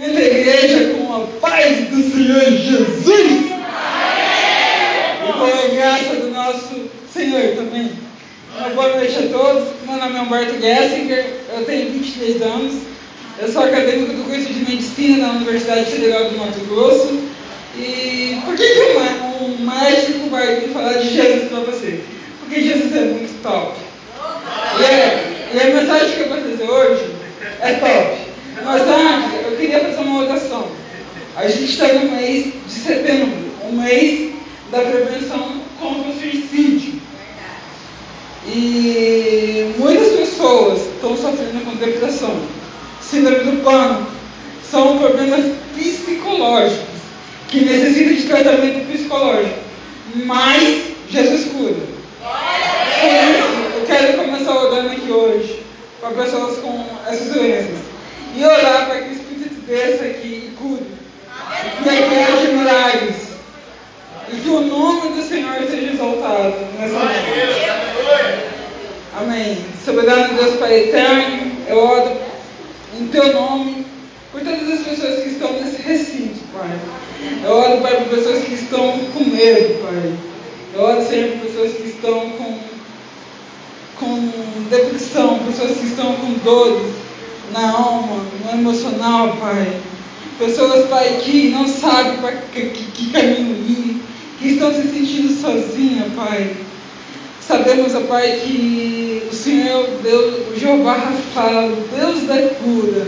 Nessa 0.00 0.20
igreja 0.20 0.94
com 0.94 1.12
a 1.12 1.26
paz 1.40 1.88
do 1.88 2.00
Senhor 2.00 2.44
Jesus. 2.44 3.50
E 5.26 5.32
com 5.32 5.44
a 5.44 5.74
graça 5.74 6.14
do 6.14 6.30
nosso 6.30 6.88
Senhor 7.12 7.56
também. 7.56 7.90
Uma 8.56 8.68
boa 8.68 8.94
noite 8.94 9.18
a 9.18 9.22
todos. 9.22 9.70
Meu 9.84 9.96
nome 9.96 10.16
é 10.16 10.20
Humberto 10.20 10.60
Gessinger, 10.60 11.26
eu 11.52 11.64
tenho 11.64 11.90
23 11.90 12.42
anos. 12.42 12.74
Eu 13.40 13.48
sou 13.50 13.64
acadêmico 13.64 14.12
do 14.12 14.22
curso 14.22 14.52
de 14.52 14.70
Medicina 14.70 15.26
na 15.26 15.32
Universidade 15.32 15.90
Federal 15.90 16.30
do 16.30 16.38
Mato 16.38 16.60
Grosso. 16.66 17.20
E 17.76 18.40
por 18.44 18.54
que, 18.54 18.68
que 18.68 18.80
um, 19.42 19.64
mágico 19.64 20.30
vai 20.30 20.60
vir 20.60 20.68
falar 20.68 20.92
de 20.92 21.12
Jesus 21.12 21.48
para 21.48 21.58
você? 21.58 22.04
Porque 22.38 22.62
Jesus 22.62 22.94
é 22.94 23.00
muito 23.00 23.42
top. 23.42 23.76
E, 24.78 24.84
é, 24.84 25.50
e 25.54 25.60
a 25.60 25.74
mensagem 25.74 26.12
que 26.12 26.20
eu 26.20 26.28
vou 26.28 26.38
trazer 26.38 26.70
hoje 26.70 27.04
é 27.62 27.72
top. 27.72 28.28
Eu 28.58 29.37
queria 29.58 29.80
fazer 29.80 30.00
uma 30.00 30.22
oração. 30.22 30.68
A 31.36 31.46
gente 31.48 31.72
está 31.72 31.92
no 31.92 32.12
mês 32.12 32.52
de 32.66 32.72
setembro, 32.72 33.36
o 33.68 33.72
mês 33.72 34.32
da 34.70 34.80
prevenção 34.80 35.60
contra 35.80 36.10
o 36.10 36.14
suicídio. 36.18 37.00
E 38.46 39.74
muitas 39.78 40.12
pessoas 40.12 40.80
estão 40.94 41.16
sofrendo 41.16 41.64
com 41.64 41.76
depressão, 41.76 42.40
síndrome 43.02 43.50
do 43.50 43.64
pânico. 43.64 44.10
São 44.70 44.98
problemas 44.98 45.44
psicológicos 45.76 46.86
que 47.48 47.64
necessitam 47.64 48.14
de 48.14 48.22
tratamento 48.22 48.90
psicológico. 48.90 49.58
Mas 50.24 50.82
Jesus 51.10 51.46
cura. 51.46 51.74
Por 53.00 53.08
isso, 53.08 53.78
eu 53.78 53.86
quero 53.86 54.18
começar 54.18 54.54
orando 54.54 54.90
aqui 54.90 55.10
hoje 55.10 55.62
para 56.00 56.10
pessoas 56.10 56.58
com 56.58 56.84
essas 57.06 57.32
doenças 57.32 57.88
e 58.36 58.44
orar 58.44 58.86
para 58.86 59.00
que 59.02 59.17
desça 59.68 60.04
aqui 60.04 60.50
e 60.50 60.56
cure. 60.56 60.86
Que 61.82 61.88
aqui 61.88 62.14
haja 62.16 62.52
milagres. 62.52 63.16
E 64.32 64.36
que 64.40 64.48
o 64.48 64.60
nome 64.62 65.14
do 65.14 65.22
Senhor 65.22 65.54
seja 65.68 65.92
exaltado 65.92 66.56
nessa 66.78 66.98
noite. 66.98 67.68
Amém. 69.16 69.58
Soberano 69.84 70.34
Deus 70.34 70.56
Pai 70.56 70.84
eterno, 70.84 71.52
eu 71.66 71.78
oro 71.78 72.16
em 72.98 73.06
teu 73.08 73.32
nome 73.32 73.86
por 74.32 74.40
todas 74.42 74.70
as 74.70 74.86
pessoas 74.86 75.22
que 75.22 75.30
estão 75.30 75.52
nesse 75.52 75.82
recinto, 75.82 76.40
Pai. 76.52 76.78
Eu 77.44 77.50
oro, 77.50 77.80
Pai, 77.80 77.96
por 77.96 78.16
pessoas 78.16 78.44
que 78.44 78.54
estão 78.54 78.98
com 79.12 79.24
medo, 79.24 79.82
Pai. 79.82 80.14
Eu 80.74 80.80
oro, 80.82 81.06
Senhor, 81.06 81.38
por 81.38 81.46
pessoas 81.46 81.72
que 81.72 81.88
estão 81.88 82.30
com, 82.30 82.58
com 83.98 84.32
depressão, 84.70 85.38
pessoas 85.40 85.78
que 85.78 85.86
estão 85.86 86.14
com 86.14 86.32
dores 86.44 87.07
na 87.52 87.70
alma, 87.70 88.24
no 88.44 88.50
emocional, 88.58 89.36
Pai. 89.38 89.80
Pessoas, 90.38 90.88
Pai, 90.88 91.20
que 91.22 91.50
não 91.50 91.66
sabem 91.66 92.18
para 92.18 92.32
que, 92.32 92.70
que, 92.70 93.10
caminho 93.10 93.56
ir, 93.68 94.00
que 94.38 94.48
estão 94.48 94.72
se 94.72 94.82
sentindo 94.82 95.32
sozinhas, 95.40 96.12
Pai. 96.14 96.56
Sabemos, 97.40 97.94
ó 97.94 98.00
Pai, 98.02 98.40
que 98.44 99.22
o 99.30 99.34
Senhor 99.34 99.88
Deus, 100.02 100.48
o 100.48 100.58
Jeová 100.58 100.92
Rafa, 100.94 101.66
o 101.66 101.88
Deus 101.96 102.22
da 102.24 102.54
cura, 102.56 103.06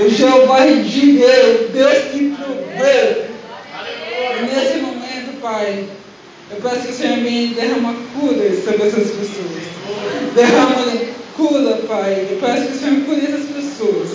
o 0.00 0.08
Jeová 0.08 0.66
Jireu, 0.66 1.66
o 1.66 1.72
Deus 1.72 1.98
que 2.10 2.34
provê. 2.36 3.26
Nesse 4.42 4.78
momento, 4.78 5.40
Pai, 5.40 5.84
eu 6.50 6.56
peço 6.60 6.86
que 6.86 6.92
o 6.92 6.96
Senhor 6.96 7.16
venha 7.18 7.42
e 7.42 7.54
derrama 7.54 7.94
cura 8.18 8.50
sobre 8.64 8.88
essas 8.88 9.10
pessoas. 9.10 9.62
Derrama 10.34 10.84
cura, 11.36 11.76
Pai. 11.88 12.38
Peço 12.40 12.66
que 12.66 12.72
o 12.72 12.78
Senhor 12.78 13.04
cure 13.04 13.26
essas 13.26 13.46
pessoas. 13.50 14.10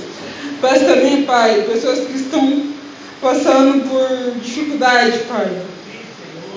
Peço 0.62 0.86
também, 0.86 1.24
Pai, 1.24 1.66
pessoas 1.72 2.00
que 2.00 2.18
estão 2.18 2.64
passando 3.22 3.88
por 3.90 4.40
dificuldade, 4.42 5.20
Pai. 5.28 5.52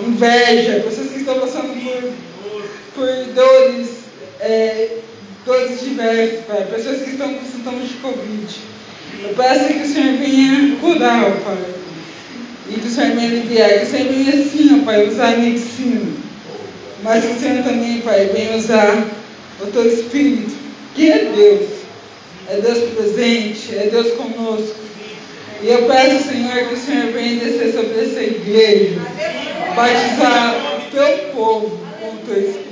Inveja, 0.07 0.81
pessoas 0.81 1.11
que 1.11 1.19
estão 1.19 1.39
passando 1.39 1.69
por, 1.75 2.13
por 2.95 3.35
dores, 3.35 3.89
é, 4.41 4.99
dores 5.45 5.81
diversas, 5.81 6.45
Pai. 6.47 6.67
Pessoas 6.75 7.03
que 7.03 7.11
estão 7.11 7.35
com 7.35 7.45
sintomas 7.45 7.89
de 7.89 7.95
Covid. 7.95 8.57
Eu 9.23 9.35
peço 9.35 9.67
que 9.67 9.83
o 9.83 9.87
Senhor 9.87 10.17
venha 10.19 10.77
curar, 10.77 11.31
Pai. 11.45 11.65
E 12.71 12.81
que 12.81 12.87
o 12.87 12.91
Senhor 12.91 13.17
venha 13.17 13.29
aliviar. 13.29 13.71
Que 13.71 13.85
o 13.85 13.91
Senhor 13.91 14.13
venha 14.13 14.45
sim, 14.45 14.83
Pai, 14.85 15.09
usar 15.09 15.35
a 15.35 15.37
medicina. 15.37 16.01
Mas 17.03 17.25
que 17.25 17.33
o 17.33 17.41
Senhor 17.41 17.65
também, 17.65 18.01
Pai, 18.01 18.31
venha 18.33 18.57
usar 18.57 19.20
o 19.63 19.67
teu 19.67 19.87
Espírito, 19.87 20.55
que 20.95 21.11
é 21.11 21.33
Deus. 21.35 21.81
É 22.49 22.57
Deus 22.57 22.79
presente, 22.95 23.77
é 23.77 23.89
Deus 23.91 24.13
conosco. 24.15 24.75
E 25.63 25.69
eu 25.69 25.87
peço, 25.87 26.29
Senhor, 26.29 26.69
que 26.69 26.75
o 26.75 26.79
Senhor 26.79 27.13
venha 27.13 27.45
descer 27.45 27.73
sobre 27.73 28.01
essa 28.01 28.21
igreja, 28.23 29.01
batizar 29.77 30.79
o 30.79 30.91
teu 30.91 31.19
povo 31.35 31.79
com 32.01 32.09
o 32.09 32.19
teu 32.27 32.41
Espírito. 32.41 32.71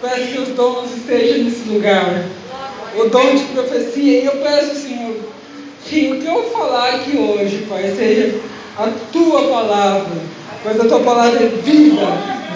Peço 0.00 0.32
que 0.32 0.38
os 0.38 0.48
dons 0.48 0.96
estejam 0.96 1.44
nesse 1.44 1.68
lugar. 1.68 2.24
O 2.96 3.08
dom 3.08 3.34
de 3.34 3.44
profecia. 3.44 4.20
E 4.20 4.26
eu 4.26 4.32
peço, 4.32 4.74
Senhor, 4.74 5.16
que 5.84 6.12
o 6.12 6.20
que 6.20 6.26
eu 6.26 6.50
falar 6.50 6.96
aqui 6.96 7.16
hoje, 7.16 7.66
Pai, 7.68 7.94
seja 7.96 8.40
a 8.76 8.90
tua 9.12 9.48
palavra. 9.48 10.16
Pois 10.62 10.80
a 10.80 10.84
tua 10.84 11.00
palavra 11.00 11.40
é 11.40 11.48
vida, 11.48 12.06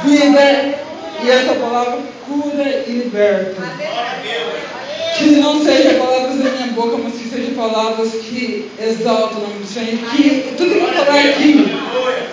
vida, 0.05 0.75
e 1.25 1.31
a 1.31 1.45
tua 1.45 1.55
palavra 1.55 1.99
cura 2.33 2.85
e 2.87 2.93
liberta. 2.93 3.63
Que 5.19 5.25
não 5.37 5.63
seja 5.63 5.95
palavras 5.95 6.39
da 6.39 6.51
minha 6.51 6.67
boca, 6.69 6.99
mas 6.99 7.15
que 7.15 7.29
sejam 7.29 7.55
palavras 7.55 8.13
que 8.13 8.71
exaltam 8.81 9.39
o 9.39 9.41
nome 9.43 9.61
do 9.61 9.67
Senhor. 9.67 9.99
Que 10.17 10.55
tudo 10.57 10.71
que 10.71 10.79
eu 10.79 10.93
falar 10.93 11.21
aqui 11.21 11.67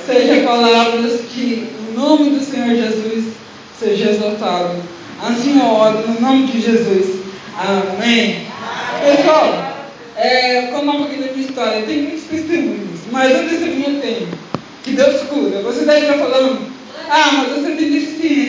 seja 0.06 0.42
palavras 0.42 1.22
que 1.30 1.68
o 1.90 2.00
nome 2.00 2.30
do 2.32 2.44
Senhor 2.44 2.76
Jesus 2.76 3.34
seja 3.78 4.12
exaltado. 4.12 4.82
Assim 5.22 5.60
eu 5.60 5.66
oro 5.66 6.08
no 6.08 6.22
nome 6.22 6.48
de 6.48 6.62
Jesus. 6.62 7.20
Amém. 7.58 8.48
Pessoal, 9.04 9.70
é, 10.16 10.64
como 10.74 10.92
eu 10.92 11.00
falei 11.04 11.18
da 11.18 11.34
minha 11.34 11.48
história, 11.48 11.84
tem 11.84 12.04
muitos 12.04 12.24
testemunhos, 12.24 13.00
mas 13.12 13.38
um 13.38 13.48
testemunho 13.48 13.96
eu 13.96 14.02
tenho, 14.02 14.28
que 14.84 14.92
Deus 14.92 15.22
cura. 15.24 15.62
Você 15.62 15.86
deve 15.86 16.02
estar 16.02 16.18
falando, 16.18 16.60
ah, 17.10 17.31
mas 17.34 17.50
você 17.54 17.76
tem 17.76 17.92
deficiência. 17.92 18.49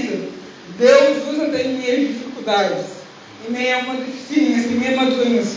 Deus 0.80 1.28
usa 1.30 1.44
até 1.44 1.62
em 1.62 1.76
meio 1.76 1.92
a 1.92 2.12
dificuldades, 2.12 2.86
em 3.46 3.52
meio 3.52 3.76
a 3.76 3.78
uma 3.80 3.94
deficiência, 3.96 4.70
em 4.70 4.78
meio 4.78 4.98
a 4.98 5.02
uma 5.02 5.10
doença. 5.10 5.56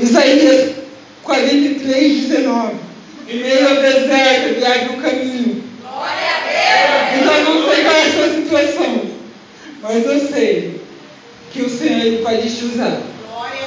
Isaías 0.00 0.76
43, 1.24 2.28
19. 2.28 2.74
Em 3.28 3.42
meio 3.42 3.68
ao 3.68 3.74
deserto, 3.82 4.46
ele 4.46 4.64
abre 4.64 4.96
um 4.96 5.02
caminho. 5.02 5.64
Então 7.18 7.34
eu 7.34 7.44
não 7.44 7.68
sei 7.68 7.82
qual 7.82 7.96
é 7.96 8.02
a 8.02 8.12
sua 8.12 8.34
situação, 8.34 9.10
mas 9.82 10.06
eu 10.06 10.28
sei 10.28 10.80
que 11.52 11.62
o 11.62 11.68
Senhor 11.68 11.98
ele 11.98 12.22
pode 12.22 12.56
te 12.56 12.64
usar. 12.66 13.02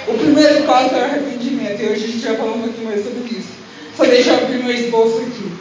O 0.08 0.14
primeiro 0.14 0.64
passo 0.64 0.96
é 0.96 0.98
o 0.98 1.04
arrependimento, 1.04 1.82
e 1.82 1.90
hoje 1.90 2.06
a 2.06 2.08
gente 2.08 2.26
vai 2.26 2.38
falar 2.38 2.52
um 2.54 2.62
pouquinho 2.62 2.88
mais 2.88 3.04
sobre 3.04 3.38
isso. 3.38 3.50
Só 3.98 4.06
deixa 4.06 4.30
eu 4.30 4.38
abrir 4.38 4.64
meu 4.64 4.74
esboço 4.74 5.18
aqui. 5.18 5.52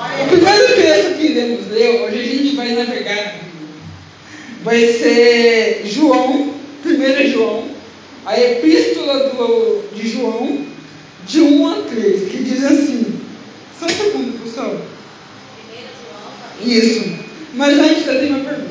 O 0.00 0.28
primeiro 0.28 0.74
texto 0.74 1.18
que 1.18 1.26
iremos 1.26 1.68
ler, 1.70 2.00
hoje 2.00 2.20
a 2.20 2.22
gente 2.22 2.56
vai 2.56 2.72
navegar. 2.72 3.34
Vai 4.62 4.86
ser 4.94 5.82
João, 5.84 6.54
1 6.84 7.32
João, 7.32 7.68
a 8.24 8.40
epístola 8.40 9.28
do, 9.30 9.84
de 9.94 10.08
João, 10.08 10.64
de 11.26 11.40
1 11.42 11.68
a 11.68 11.82
3, 11.82 12.30
que 12.30 12.44
diz 12.44 12.64
assim. 12.64 13.20
Só 13.78 13.84
um 13.84 13.88
segundo, 13.88 14.42
pessoal. 14.42 14.80
Isso. 16.64 17.04
Mas 17.52 17.78
antes 17.78 18.06
eu 18.06 18.20
tenho 18.20 18.36
uma 18.36 18.44
pergunta. 18.44 18.70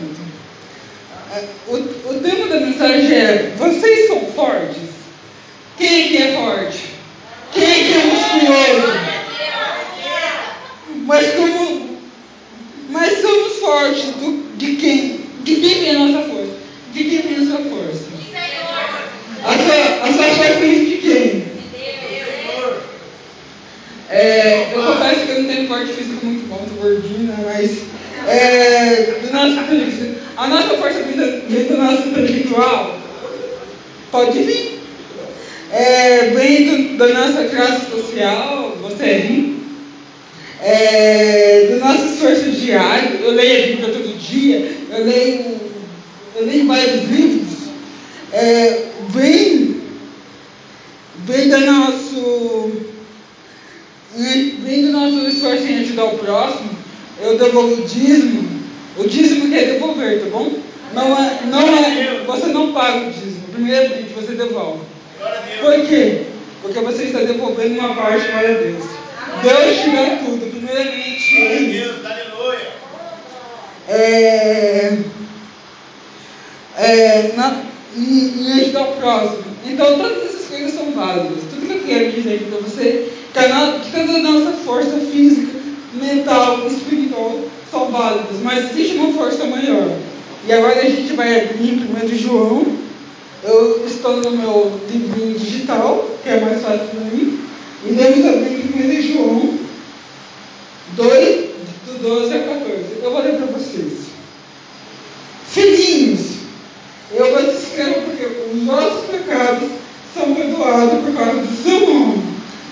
O, 1.67 1.75
o 1.75 2.19
tema 2.21 2.47
da 2.47 2.59
mensagem 2.59 3.11
é: 3.13 3.53
Vocês 3.55 4.07
são 4.07 4.25
fortes? 4.33 4.77
Quem 5.77 6.05
aqui 6.05 6.17
é 6.17 6.33
forte? 6.33 6.79
Quem 7.53 7.63
aqui 7.63 7.93
é 7.93 8.05
musculoso? 8.05 9.08
Mas 11.09 11.31
como 11.33 11.89
mas 12.89 13.19
somos 13.19 13.53
fortes 13.53 14.05
do, 14.17 14.57
de 14.57 14.75
quem? 14.75 15.21
De 15.43 15.55
quem 15.55 15.79
vem 15.79 15.95
a 15.95 15.99
nossa 16.05 16.29
força? 16.29 16.51
De 16.93 17.03
quem 17.03 17.21
vem 17.23 17.35
a 17.35 17.49
sua 17.49 17.57
força? 17.63 18.03
A 19.43 19.57
sua, 19.57 20.07
a 20.07 20.13
sua 20.13 20.35
força 20.35 20.59
vem 20.59 20.85
de 20.85 20.97
quem? 20.97 21.43
É, 24.07 24.71
eu 24.71 24.83
confesso 24.83 25.25
que 25.25 25.31
eu 25.31 25.41
não 25.41 25.49
tenho 25.49 25.67
porte 25.67 25.93
físico 25.93 26.25
muito 26.25 26.47
bom, 26.47 26.63
tô 26.69 26.79
gordinho, 26.79 27.23
né? 27.23 27.37
Mas 27.43 27.79
é, 28.27 29.19
do 29.23 29.33
nosso, 29.33 29.59
a 30.37 30.47
nossa 30.47 30.77
força 30.77 31.01
vem 31.01 31.63
do, 31.63 31.77
nosso 31.77 32.07
intelectual. 32.07 32.99
Pode 34.11 34.43
vir. 34.43 34.79
É, 35.71 36.29
vem 36.35 36.65
do, 36.65 36.97
da 36.97 37.07
nossa 37.07 37.45
classe 37.45 37.89
social, 37.89 38.77
você 38.79 39.03
é 39.03 39.17
rico 39.17 39.58
é, 40.61 41.67
do 41.71 41.79
nosso 41.79 42.05
esforço 42.05 42.51
diário. 42.51 43.19
Eu 43.21 43.31
leio 43.31 43.63
a 43.63 43.67
Bíblia 43.67 43.93
todo 43.93 44.17
dia, 44.17 44.71
eu 44.91 45.05
leio, 45.05 45.59
eu 46.35 46.45
leio 46.45 46.67
vários 46.67 47.09
livros. 47.09 47.59
É, 48.31 48.83
vem 49.09 49.79
vem 51.29 51.49
do 51.49 51.59
nosso, 51.59 52.71
vem 54.15 54.85
do 54.85 54.91
nosso 54.91 55.27
esforço 55.27 55.63
em 55.63 55.79
ajudar 55.79 56.05
o 56.05 56.17
próximo, 56.17 56.69
eu 57.21 57.37
devolvo 57.37 57.81
o 57.81 57.85
dízimo. 57.85 58.59
O 58.97 59.07
dízimo 59.07 59.49
quer 59.49 59.73
devolver, 59.73 60.21
tá 60.21 60.29
bom? 60.29 60.51
Não 60.93 61.17
é, 61.17 61.39
não 61.45 61.59
é, 61.61 62.23
você 62.25 62.47
não 62.47 62.73
paga 62.73 63.07
o 63.07 63.11
dízimo. 63.11 63.43
Primeiramente, 63.53 64.13
você 64.13 64.33
devolve. 64.33 64.81
Por 65.61 65.87
quê? 65.87 66.23
Porque 66.61 66.79
você 66.79 67.03
está 67.03 67.19
devolvendo 67.19 67.79
uma 67.79 67.93
parte 67.93 68.25
para 68.27 68.47
Deus. 68.47 68.83
Deus 69.41 69.77
te 69.77 69.89
dá 69.91 70.17
tudo. 70.23 70.49
Primeiramente, 70.51 71.71
Deus, 71.71 72.05
aleluia. 72.05 72.67
É, 73.87 74.97
é, 76.77 77.33
na, 77.35 77.63
e, 77.95 78.33
e 78.37 78.61
ajudar 78.61 78.81
o 78.83 78.93
próximo. 78.93 79.43
Então, 79.65 79.97
todas 79.97 80.25
essas 80.25 80.47
coisas 80.47 80.73
são 80.73 80.91
válidas. 80.91 81.43
Tudo 81.49 81.67
que 81.67 81.73
eu 81.73 81.83
quero 81.83 82.11
dizer 82.11 82.47
para 82.49 82.59
você, 82.59 83.11
que, 83.33 83.39
a, 83.39 83.79
que 83.83 83.91
toda 83.91 84.17
a 84.17 84.21
nossa 84.21 84.51
força 84.57 84.97
física, 85.11 85.59
mental, 85.93 86.67
espiritual 86.67 87.39
são 87.71 87.91
válidas, 87.91 88.39
mas 88.43 88.71
existe 88.71 88.97
uma 88.97 89.13
força 89.13 89.45
maior. 89.45 89.97
E 90.47 90.53
agora 90.53 90.79
a 90.79 90.89
gente 90.89 91.13
vai 91.13 91.41
abrir 91.41 91.87
1 92.03 92.17
João. 92.17 92.65
Eu 93.43 93.85
estou 93.85 94.17
no 94.17 94.31
meu 94.31 94.79
livrinho 94.91 95.37
digital, 95.37 96.09
que 96.23 96.29
é 96.29 96.39
mais 96.41 96.61
fácil 96.61 96.87
para 96.87 96.99
mim. 97.01 97.48
E 97.85 97.91
abrir 97.91 98.59
em 98.59 98.99
1 98.99 99.13
João 99.13 99.59
2, 100.93 101.49
do 101.85 101.93
12 102.01 102.33
a 102.33 102.39
14. 102.39 102.65
Eu 103.01 103.11
vou 103.11 103.21
ler 103.21 103.35
para 103.35 103.45
vocês. 103.47 104.09
Filhinhos, 105.47 106.19
eu 107.11 107.33
vos 107.33 107.63
escrevo 107.63 108.01
porque 108.01 108.25
os 108.25 108.63
vossos 108.63 109.05
pecados 109.09 109.69
são 110.13 110.35
perdoados 110.35 111.05
por 111.05 111.13
causa 111.13 111.41
do 111.41 111.63
seu 111.63 111.79
nome. 111.79 112.23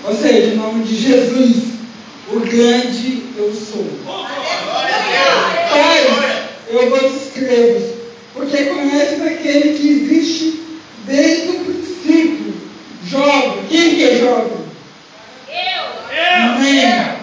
Ou 0.04 0.14
seja, 0.14 0.52
o 0.52 0.56
nome 0.56 0.84
de 0.84 0.94
Jesus, 0.94 1.56
o 2.32 2.40
grande 2.40 3.22
eu 3.36 3.54
sou. 3.54 3.86
Pai, 5.70 6.48
eu 6.68 6.90
vos 6.90 7.22
escrevo, 7.22 7.96
porque 8.34 8.64
conheces 8.64 9.22
aquele 9.22 9.78
que 9.78 9.88
existe 9.88 10.62
desde 11.06 11.48
o 11.48 11.64
princípio. 11.64 12.54
Jovem, 13.06 13.64
quem 13.68 13.94
que 13.94 14.04
é 14.04 14.18
jovem? 14.18 14.58
Eu. 15.48 16.42
Amém. 16.42 17.18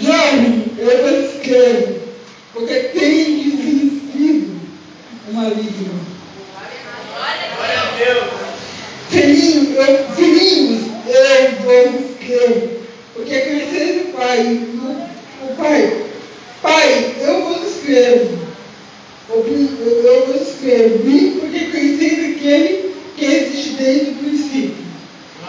Jovem, 0.00 0.64
eu 0.78 1.02
vos 1.02 1.34
escrevo, 1.34 2.00
porque 2.52 2.74
tenho 2.74 3.56
vencido 3.56 4.60
o 5.28 5.32
maligno. 5.32 6.00
Glória 7.56 7.80
a 7.80 7.96
Deus. 7.96 8.48
Filhinho, 9.10 9.74
eu, 9.74 10.14
filhinhos, 10.14 10.82
eu 11.06 11.50
vos 11.62 12.10
escrevo, 12.10 12.78
porque 13.14 13.40
conheceis 14.38 14.68
o 14.72 14.78
Pai, 14.78 15.08
o, 15.42 15.52
o 15.52 15.56
Pai. 15.56 16.04
Pai, 16.62 17.14
eu 17.20 17.44
vos 17.44 17.76
escrevo, 17.76 18.38
eu 19.30 20.26
vos 20.26 20.48
escrevi, 20.48 21.38
porque 21.40 21.66
conheceis 21.66 22.36
aquele 22.36 22.94
que 23.16 23.24
existe 23.24 23.70
desde 23.70 24.10
o 24.10 24.14
princípio. 24.14 24.88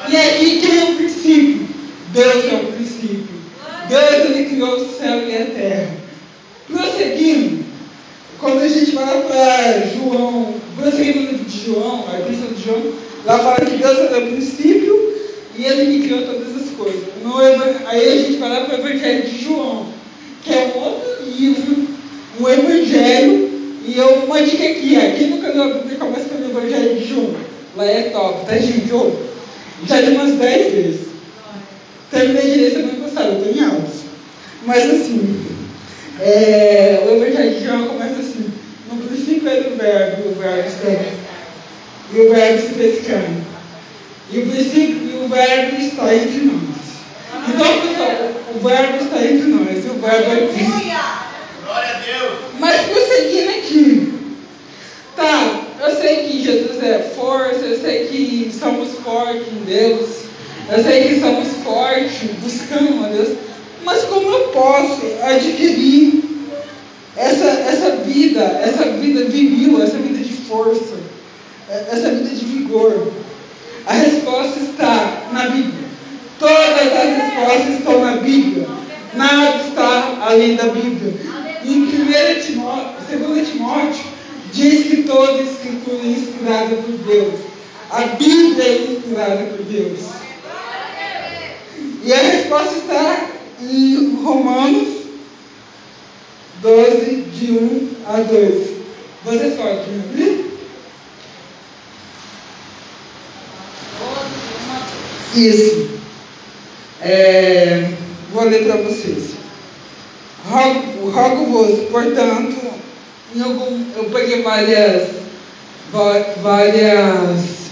E 0.08 0.16
aqui 0.16 0.62
quem 0.62 0.80
é 0.80 0.84
o 0.84 0.96
princípio? 0.96 1.68
Deus 2.14 2.46
é 2.46 2.56
o 2.56 2.72
princípio. 2.74 3.40
Deus 3.88 4.26
ele 4.26 4.50
criou 4.50 4.76
o 4.76 4.98
céu 4.98 5.28
e 5.28 5.36
a 5.36 5.46
terra. 5.46 5.90
Prosseguindo, 6.68 7.66
quando 8.40 8.62
a 8.62 8.68
gente 8.68 8.92
vai 8.92 9.22
para 9.24 9.88
João, 9.96 10.54
prosseguindo 10.78 11.20
no 11.20 11.32
livro 11.32 11.46
de 11.46 11.66
João, 11.66 12.06
a 12.12 12.20
epístola 12.20 12.54
de 12.54 12.64
João, 12.64 12.94
lá 13.26 13.40
fala 13.40 13.66
que 13.66 13.78
Deus 13.78 13.98
é 13.98 14.18
o 14.18 14.28
princípio 14.28 15.10
e 15.58 15.66
ele 15.66 16.02
que 16.02 16.08
criou 16.08 16.26
todas 16.26 16.56
as 16.56 16.70
coisas. 16.72 17.04
No, 17.22 17.38
aí 17.38 18.08
a 18.08 18.16
gente 18.16 18.38
vai 18.38 18.50
lá 18.50 18.62
para 18.62 18.78
o 18.78 18.80
Evangelho 18.80 19.24
de 19.24 19.44
João, 19.44 19.88
que 20.44 20.54
é 20.54 20.74
um 20.74 20.80
outro 20.80 21.24
livro, 21.26 21.88
um 22.40 22.50
Evangelho, 22.50 23.50
e 23.86 23.98
eu, 23.98 24.24
uma 24.26 24.42
dica 24.42 24.64
aqui, 24.64 24.96
aqui 24.96 25.26
no 25.26 25.42
canal 25.42 25.74
Bíblia 25.74 25.98
começa 25.98 26.30
pelo 26.30 26.50
Evangelho 26.50 26.96
de 26.96 27.08
João. 27.08 27.36
Lá 27.76 27.86
é 27.86 28.04
top, 28.04 28.46
tá 28.46 28.58
gente? 28.58 28.92
Oh, 28.94 29.12
já 29.86 30.00
li 30.00 30.16
umas 30.16 30.34
10 30.34 30.74
vezes. 30.74 31.08
Terminei 32.10 32.52
de 32.52 32.60
ler 32.60 32.72
semana 32.72 33.04
passada, 33.04 33.30
eu 33.30 33.40
estou 33.40 33.54
em 33.54 33.66
altos. 33.66 34.00
Mas 34.66 34.90
assim, 34.90 35.46
é, 36.22 37.04
o 37.06 37.16
Evangelho 37.16 37.56
de 37.56 37.66
João 37.66 37.88
começa 37.88 38.20
assim, 38.20 38.46
no 38.90 38.98
princípio 39.04 39.50
era 39.50 39.70
o 39.70 39.76
verbo, 39.76 40.24
e 40.24 40.28
o 40.30 40.36
verbo 40.36 40.68
está, 40.68 40.90
e 42.14 42.20
o 42.20 42.30
verbo 42.34 42.62
se 42.62 42.74
fez 42.74 43.08
carne. 43.08 43.44
E 44.32 44.40
o 44.40 44.48
princípio 44.48 45.10
e 45.10 45.26
o 45.26 45.28
verbo 45.28 45.82
está 45.82 46.14
entre 46.14 46.42
nós. 46.42 46.70
Então, 47.48 47.82
pessoal, 47.82 48.12
o, 48.54 48.58
o 48.58 48.68
verbo 48.68 49.04
está 49.04 49.24
entre 49.24 49.48
nós, 49.48 49.86
e 49.86 49.88
o 49.90 49.94
verbo 49.94 50.32
é 50.32 50.48
Cristo. 50.48 50.72
Glória 51.64 51.90
a 51.90 52.00
Deus. 52.00 52.40
Mas 52.60 52.82
prosseguindo 52.82 53.50
aqui. 53.50 54.14
Tá, 55.16 55.62
eu 55.82 55.96
sei 55.96 56.28
que 56.28 56.44
Jesus 56.44 56.84
é 56.84 57.00
força, 57.16 57.66
eu 57.66 57.82
sei 57.82 58.06
que 58.08 58.52
somos 58.58 58.92
fortes 59.00 59.48
em 59.48 59.66
Deus, 59.66 60.10
eu 60.72 60.84
sei 60.84 61.08
que 61.08 61.20
somos 61.20 61.48
fortes 61.64 62.30
buscando 62.42 63.06
a 63.06 63.10
Deus, 63.10 63.38
mas 63.84 64.04
como 64.04 64.30
eu 64.30 64.48
posso 64.50 65.02
adquirir 65.24 66.24
essa, 67.18 67.48
essa 67.48 67.96
vida, 67.98 68.42
essa 68.64 68.86
vida 68.92 69.26
viril, 69.26 69.82
essa 69.82 69.98
vida 69.98 70.24
de 70.24 70.34
força, 70.34 70.96
essa 71.70 72.12
vida 72.12 72.30
de 72.30 72.46
vigor? 72.46 73.12
A 73.86 73.94
resposta 73.94 74.60
está 74.60 75.30
na 75.32 75.50
Bíblia. 75.50 75.90
Todas 76.40 76.94
as 76.94 77.18
respostas 77.18 77.80
estão 77.80 78.06
na 78.06 78.18
Bíblia. 78.18 78.68
Nada 79.14 79.68
está 79.68 80.18
além 80.22 80.56
da 80.56 80.66
Bíblia. 80.66 81.14
Em 81.64 81.84
1 81.84 82.42
Timóteo, 82.46 83.28
2 83.28 83.50
Timóteo, 83.50 84.04
diz 84.54 84.88
que 84.88 85.04
toda 85.04 85.42
escritura 85.42 86.04
é 86.04 86.08
inspirada 86.08 86.76
por 86.76 86.98
Deus. 87.06 87.40
A 87.92 88.02
Bíblia 88.02 88.64
é 88.64 88.92
inspirada 88.92 89.44
por 89.46 89.66
Deus. 89.66 90.00
E 92.04 92.14
a 92.14 92.18
resposta 92.18 92.76
está 92.76 93.30
em 93.62 94.16
Romanos 94.24 95.00
12, 96.62 97.16
de 97.34 97.52
1 97.52 97.90
a 98.08 98.18
2. 98.22 98.70
Vocês 99.26 99.54
podem 99.56 99.80
abrir? 99.80 100.39
Isso. 105.40 105.88
É, 107.02 107.94
vou 108.34 108.44
ler 108.44 108.66
para 108.66 108.82
vocês. 108.82 109.36
Rogo-vos, 110.50 111.14
rogo 111.14 111.88
portanto, 111.92 112.58
em 113.34 113.42
algum, 113.42 113.86
eu 113.96 114.10
peguei 114.10 114.42
várias, 114.42 115.10
várias 116.42 117.70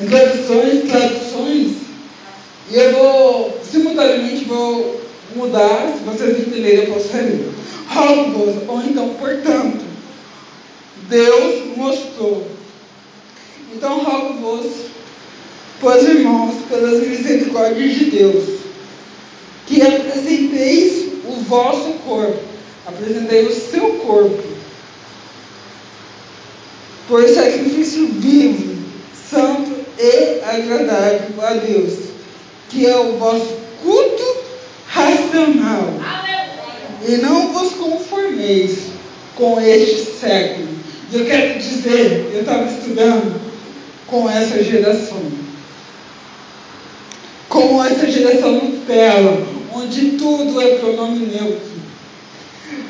introduções, 0.00 0.88
traduções, 0.88 1.76
e 2.70 2.76
eu 2.76 2.92
vou, 2.92 3.60
simultaneamente, 3.68 4.44
vou 4.44 5.00
mudar, 5.34 5.92
se 5.96 6.04
vocês 6.04 6.38
entenderem, 6.38 6.84
eu 6.84 6.94
posso 6.94 7.12
reler. 7.12 7.48
Rogo-vos, 7.88 8.68
ou 8.68 8.80
então, 8.82 9.08
portanto, 9.14 9.84
Deus 11.08 11.76
mostrou. 11.76 12.46
Então, 13.74 14.04
rogo-vos, 14.04 14.90
pois 15.80 16.06
irmãos, 16.06 16.56
pelas 16.68 17.06
misericórdias 17.06 17.94
de 17.94 18.04
Deus, 18.10 18.60
que 19.66 19.80
apresenteis 19.80 21.08
o 21.24 21.32
vosso 21.48 21.92
corpo, 22.04 22.40
apresentei 22.86 23.46
o 23.46 23.52
seu 23.52 23.94
corpo, 23.94 24.42
por 27.08 27.26
sacrifício 27.26 28.06
vivo, 28.08 28.78
santo 29.30 29.70
e 29.98 30.40
agradável 30.44 31.42
a 31.42 31.54
Deus, 31.54 31.94
que 32.68 32.86
é 32.86 32.96
o 32.96 33.16
vosso 33.16 33.56
culto 33.82 34.36
racional. 34.86 35.94
E 37.08 37.16
não 37.16 37.52
vos 37.52 37.72
conformeis 37.72 38.90
com 39.34 39.58
este 39.60 40.18
século. 40.20 40.68
E 41.10 41.16
eu 41.16 41.24
quero 41.24 41.58
dizer, 41.58 42.30
eu 42.32 42.40
estava 42.40 42.70
estudando 42.70 43.40
com 44.06 44.28
essa 44.28 44.62
geração 44.62 45.49
com 47.68 47.84
essa 47.84 48.10
geração 48.10 48.52
Nutella, 48.52 49.46
onde 49.74 50.12
tudo 50.12 50.60
é 50.60 50.78
pronome 50.78 51.26
neutro, 51.26 51.70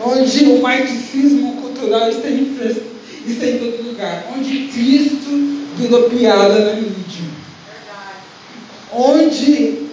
onde 0.05 0.45
o 0.45 0.62
marxismo 0.62 1.57
cultural 1.61 2.09
está 2.11 2.29
em, 2.29 2.57
está 3.27 3.47
em 3.47 3.59
todo 3.59 3.87
lugar, 3.87 4.27
onde 4.37 4.69
Cristo 4.69 5.29
virou 5.77 6.11
piada 6.11 6.67
na 6.67 6.75
mídia, 6.75 7.25
onde 8.93 9.89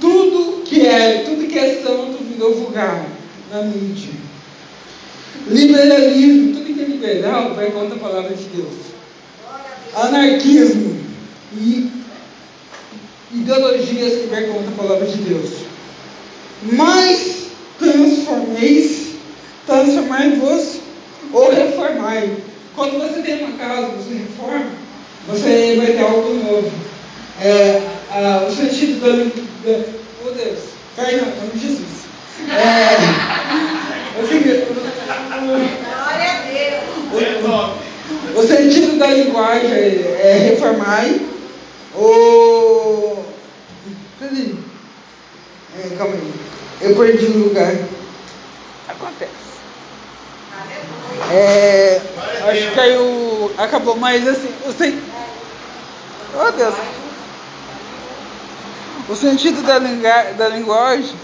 tudo 0.00 0.62
que 0.64 0.86
é, 0.86 1.24
tudo 1.24 1.46
que 1.46 1.58
é 1.58 1.82
santo 1.82 2.18
virou 2.24 2.54
vulgar 2.54 3.06
na 3.52 3.62
mídia. 3.62 4.12
Liberalismo, 5.48 6.54
tudo 6.54 6.74
que 6.74 6.80
é 6.80 6.84
liberal 6.84 7.54
vai 7.54 7.70
contra 7.70 7.96
a 7.96 7.98
palavra 7.98 8.34
de 8.34 8.44
Deus. 8.44 8.74
Anarquismo, 9.94 11.00
ideologias 13.32 14.20
que 14.20 14.26
vai 14.28 14.44
contra 14.44 14.68
a 14.68 14.76
palavra 14.76 15.06
de 15.06 15.18
Deus. 15.18 15.50
Mas 16.62 17.46
transformeis, 17.78 19.14
transformai-vos 19.66 20.80
ou 21.32 21.50
reformai. 21.50 22.36
Quando 22.74 22.98
você 22.98 23.22
tem 23.22 23.44
uma 23.44 23.58
casa, 23.58 23.88
você 23.88 24.14
reforma, 24.14 24.66
você 25.26 25.76
vai 25.76 25.86
ter 25.86 26.02
algo 26.02 26.34
novo. 26.34 26.70
É, 27.40 27.82
a, 28.10 28.46
o 28.46 28.54
sentido 28.54 29.00
da, 29.00 29.70
da. 29.70 29.84
Oh 30.26 30.30
Deus, 30.30 30.58
cai 30.96 31.16
não, 31.16 31.26
nome 31.26 31.52
de 31.54 31.60
Jesus. 31.60 32.00
É, 32.50 32.96
o, 34.18 34.26
Glória 35.96 36.28
a 36.30 36.42
Deus. 36.50 36.82
O, 38.34 38.38
o 38.38 38.46
sentido 38.46 38.98
da 38.98 39.06
linguagem 39.06 39.70
é 39.70 40.50
reformai. 40.50 41.20
O. 41.94 43.24
Cadê? 44.20 44.54
É, 45.78 45.96
calma 45.96 46.14
aí. 46.14 46.32
Eu 46.80 46.96
perdi 46.96 47.26
o 47.26 47.38
lugar. 47.44 47.74
Acontece. 48.88 49.30
É, 51.32 52.00
acho 52.48 52.68
que 52.68 52.74
caiu. 52.74 53.52
Acabou, 53.58 53.96
mas 53.96 54.26
assim, 54.26 54.52
o 54.66 54.72
sen... 54.72 55.00
Oh 56.34 56.50
Deus. 56.52 56.74
O 59.08 59.16
sentido 59.16 59.62
da, 59.62 59.78
da 60.32 60.48
linguagem 60.48 61.16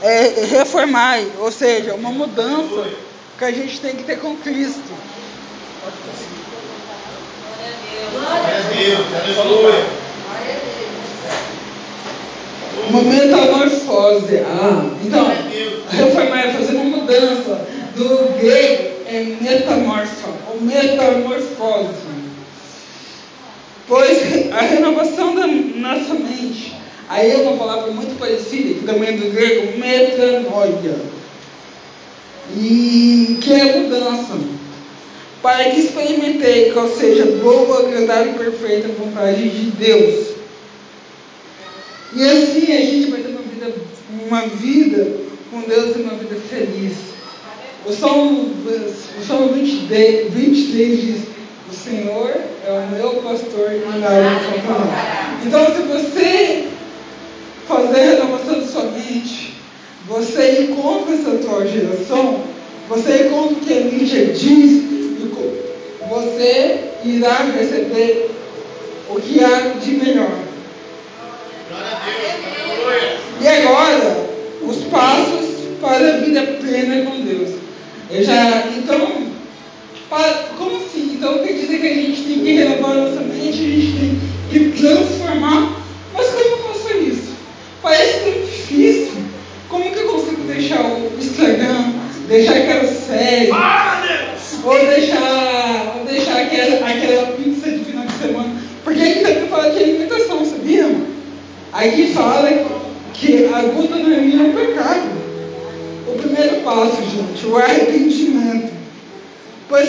é 0.00 0.46
reformar, 0.46 1.20
ou 1.38 1.52
seja, 1.52 1.94
uma 1.94 2.10
mudança 2.10 2.88
que 3.38 3.44
a 3.44 3.52
gente 3.52 3.80
tem 3.80 3.94
que 3.94 4.04
ter 4.04 4.18
com 4.18 4.36
Cristo. 4.36 4.80
Glória 5.82 5.94
a 5.94 6.00
Deus, 6.04 6.18
aleluia. 7.58 7.91
Uma 12.88 13.02
metamorfose. 13.02 14.38
Ah, 14.38 14.90
então, 15.04 15.32
reformar 15.90 16.46
é 16.46 16.52
fazer 16.52 16.76
uma 16.76 16.96
mudança. 16.96 17.66
Do 17.96 18.38
grego 18.40 18.92
é 19.06 19.36
metamorfa, 19.40 20.28
ou 20.50 20.60
metamorfose. 20.60 22.12
Pois 23.86 24.52
a 24.52 24.60
renovação 24.60 25.34
da 25.34 25.46
nossa 25.46 26.14
mente 26.14 26.72
Aí 27.12 27.30
é 27.30 27.36
uma 27.36 27.58
palavra 27.58 27.92
muito 27.92 28.18
parecida, 28.18 28.72
que 28.72 28.86
também 28.86 29.10
é 29.10 29.12
do 29.12 29.30
grego, 29.30 29.78
metanoia. 29.78 30.96
E 32.56 33.38
que 33.38 33.52
é 33.52 33.80
mudança. 33.80 34.38
Para 35.42 35.70
que 35.70 35.80
experimentei 35.80 36.70
qual 36.72 36.88
seja 36.88 37.26
boa, 37.42 37.80
agradável 37.80 38.32
e 38.32 38.38
perfeita 38.38 38.88
vontade 38.88 39.48
de 39.48 39.70
Deus. 39.72 40.28
E 42.14 42.24
assim 42.24 42.72
a 42.72 42.80
gente 42.80 43.10
vai 43.10 43.20
ter 43.20 43.28
uma 43.28 43.42
vida, 43.42 43.74
uma 44.28 44.46
vida 44.46 45.16
com 45.50 45.60
Deus 45.62 45.96
e 45.96 46.00
uma 46.00 46.14
vida 46.14 46.36
feliz. 46.48 46.92
O 47.84 47.92
Salmo, 47.92 48.54
o 48.64 49.26
Salmo 49.26 49.54
23, 49.54 50.32
23 50.32 51.00
diz: 51.00 51.22
O 51.70 51.74
Senhor 51.74 52.30
é 52.64 52.70
o 52.70 52.96
meu 52.96 53.22
pastor 53.22 53.72
e 53.72 53.98
nada 53.98 54.38
faltará. 54.64 55.38
Então, 55.44 55.66
se 55.66 55.82
você 55.82 56.68
fazer 57.66 58.00
a 58.00 58.04
renovação 58.14 58.60
de 58.60 58.68
sua 58.68 58.84
mente, 58.84 59.54
você 60.06 60.62
encontra 60.62 61.14
essa 61.14 61.30
atual 61.32 61.66
geração, 61.66 62.40
você 62.88 63.26
encontra 63.26 63.54
o 63.54 63.60
que 63.60 63.72
a 63.72 63.80
mídia 63.80 64.26
diz, 64.26 64.71
você 66.22 66.80
irá 67.04 67.44
receber 67.56 68.30
o 69.08 69.20
que 69.20 69.42
há 69.42 69.74
de 69.80 69.90
melhor. 69.92 70.38
E 73.40 73.46
agora, 73.46 74.28
os 74.62 74.76
passos 74.84 75.52
para 75.80 76.14
a 76.14 76.18
vida 76.18 76.42
plena 76.60 77.10
com 77.10 77.20
Deus. 77.22 77.50
Eu 78.10 78.24
já, 78.24 78.68
então, 78.76 79.26
para, 80.08 80.44
como 80.56 80.76
assim? 80.76 81.14
Então 81.14 81.38
quer 81.38 81.54
dizer 81.54 81.80
que 81.80 81.86
a 81.86 81.94
gente 81.94 82.22
tem 82.22 82.40
que 82.40 82.52
renovar 82.52 82.94
nossa 82.94 83.20
mente, 83.20 83.48
a 83.48 83.52
gente 83.52 83.92
tem 83.98 84.70
que 84.70 84.80
transformar. 84.80 85.82
Mas 86.14 86.26
como 86.28 86.44
eu 86.44 86.58
faço 86.58 86.98
isso? 86.98 87.32
Parece 87.82 88.20
tão 88.20 88.32
difícil. 88.32 89.12
Como 89.68 89.90
que 89.90 89.98
eu 89.98 90.08
consigo 90.08 90.42
deixar 90.42 90.84
o 90.84 91.10
Instagram, 91.18 91.94
deixar 92.28 92.56
aquela 92.56 92.86
série, 92.86 93.50
ou 94.62 94.86
deixar, 94.86 95.96
ou 95.98 96.04
deixar 96.04 96.42
aquela, 96.42 96.88
aquela 96.88 97.26
pizza 97.32 97.70
de 97.70 97.84
final 97.84 98.06
de 98.06 98.12
semana? 98.12 98.50
Porque 98.84 99.02
fala 99.62 99.70
de 99.70 99.84
alimentação, 99.84 100.44
sabia? 100.44 100.90
Aqui 101.72 102.12
fala 102.12 102.50
que 103.14 103.46
a 103.46 103.62
glutonaria 103.62 104.36
é 104.36 104.42
um 104.42 104.52
pecado. 104.52 105.22
O 106.08 106.18
primeiro 106.18 106.56
passo, 106.62 106.96
gente, 107.02 107.46
o 107.46 107.56
arrependimento. 107.56 108.72
Pois, 109.68 109.88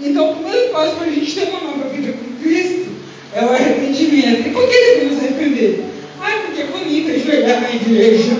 então, 0.00 0.32
o 0.32 0.36
primeiro 0.36 0.70
passo 0.70 0.96
para 0.96 1.06
a 1.06 1.10
gente 1.10 1.34
ter 1.34 1.48
uma 1.50 1.60
nova 1.60 1.88
vida 1.90 2.12
com 2.12 2.42
Cristo 2.42 2.90
é 3.34 3.44
o 3.44 3.50
arrependimento. 3.50 4.48
E 4.48 4.50
por 4.52 4.68
que 4.68 4.94
devemos 4.94 5.18
arrepender? 5.18 5.84
Ai, 6.20 6.40
porque 6.46 6.62
é 6.62 6.66
bonito 6.66 7.10
ajoelhar 7.10 7.60
na 7.60 7.70
igreja. 7.70 8.36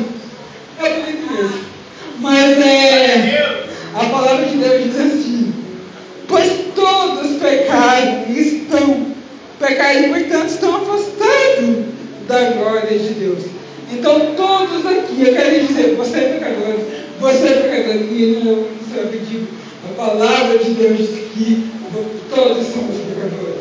É 0.83 0.89
bonito 0.89 1.33
mesmo. 1.33 1.61
Mas 2.21 2.59
é. 2.59 3.67
A 3.95 4.05
palavra 4.07 4.47
de 4.47 4.57
Deus 4.57 4.85
diz 4.85 5.01
assim: 5.01 5.53
Pois 6.29 6.51
todos 6.75 7.39
pecaram 7.39 8.25
e 8.29 8.41
estão, 8.41 9.07
pecaram 9.71 10.01
e 10.01 10.09
portanto 10.09 10.49
estão 10.49 10.77
afastados 10.77 11.85
da 12.29 12.51
glória 12.53 12.99
de 12.99 13.15
Deus. 13.15 13.45
Então 13.93 14.35
todos 14.37 14.87
aqui, 14.87 15.23
eu 15.27 15.35
quero 15.35 15.67
dizer, 15.67 15.97
você 15.97 16.19
é 16.19 16.29
pecador, 16.35 16.75
você 17.21 17.47
é 17.47 17.53
pecador, 17.55 18.03
e 18.03 18.43
não, 18.45 18.57
não 18.57 18.69
será 18.93 19.09
pedido. 19.09 19.49
A 19.91 19.95
palavra 19.95 20.59
de 20.59 20.71
Deus 20.71 20.99
diz 20.99 21.09
que 21.35 21.71
todos 22.31 22.67
somos 22.67 22.97
pecadores. 22.97 23.61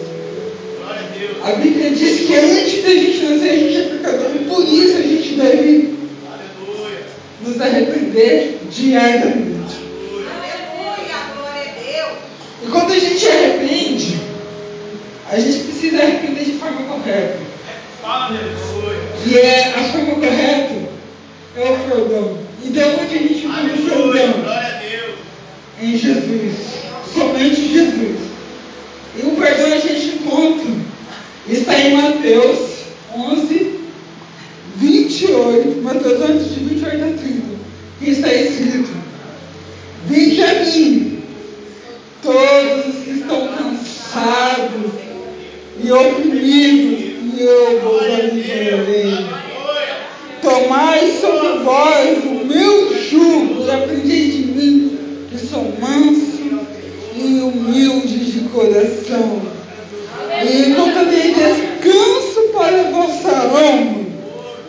A 1.44 1.54
Bíblia 1.54 1.92
diz 1.92 2.28
que 2.28 2.36
antes 2.36 2.84
da 2.84 2.90
gente 2.90 3.24
nascer, 3.24 3.50
a 3.50 3.56
gente 3.56 3.78
é 3.78 3.84
pecador 3.84 4.32
e 4.36 4.46
por 4.46 4.62
isso 4.62 4.98
a 4.98 5.02
gente 5.02 5.36
deve 5.36 5.98
Aleluia. 6.28 7.00
nos 7.42 7.62
arrepender 7.62 8.60
diariamente. 8.70 9.78
Aleluia, 10.30 11.16
glória 11.34 11.62
a 11.62 11.82
Deus. 11.82 12.18
E 12.64 12.68
quando 12.70 12.92
a 12.92 13.00
gente 13.00 13.28
arrepende, 13.28 14.18
a 15.32 15.40
gente 15.40 15.60
precisa 15.64 15.98
arrepender 16.04 16.44
de 16.44 16.52
forma 16.54 16.82
correta. 16.84 17.40
Aleluia. 18.04 19.00
E 19.26 19.38
é 19.38 19.74
a 19.76 19.84
forma 19.86 20.16
correta 20.16 20.90
é 21.56 21.64
o 21.64 21.78
perdão. 21.90 22.38
Então 22.66 22.92
onde 23.02 23.16
a 23.16 23.18
gente 23.18 23.46
encontra 23.46 23.74
o 23.74 24.12
perdão? 24.12 24.42
Glória 24.42 24.68
a 24.68 24.80
Deus. 24.80 25.16
Em 25.82 25.98
Jesus. 25.98 26.56
Somente 27.14 27.74
Jesus. 27.74 28.20
E 29.18 29.26
o 29.26 29.32
perdão 29.32 29.74
a 29.74 29.80
gente 29.80 30.16
encontra 30.18 30.90
Está 31.50 31.80
em 31.80 31.96
Mateus 31.96 32.60
11, 33.12 33.80
28, 34.76 35.82
Mateus 35.82 36.22
11, 36.22 36.44
de 36.44 36.60
28 36.60 36.96
a 36.96 37.08
30, 37.08 37.42
que 38.00 38.10
está 38.12 38.32
escrito: 38.32 38.92
Vinde 40.06 40.44
a 40.44 40.54
mim, 40.64 41.24
todos 42.22 42.86
os 42.86 43.04
que 43.04 43.10
estão 43.10 43.48
cansados 43.48 44.92
e 45.84 45.92
oprimidos, 45.92 47.00
e 47.36 47.42
eu 47.42 47.82
vos 47.82 48.04
aliviarei. 48.04 49.26
Tomai 50.44 51.18
sobre 51.20 51.64
vós 51.64 52.24
o 52.26 52.46
meu 52.46 53.04
jugo 53.10 53.66
e 53.66 53.72
aprendi 53.72 54.32
de 54.32 54.52
mim, 54.52 54.98
que 55.32 55.38
sou 55.40 55.74
manso 55.80 56.68
e 57.16 57.40
humilde 57.42 58.20
de 58.20 58.50
coração 58.50 59.60
e 60.46 60.70
encontrarei 60.70 61.34
descanso 61.34 62.50
para 62.54 62.82
a 62.82 62.92
vossa 62.92 63.30
alma. 63.30 64.06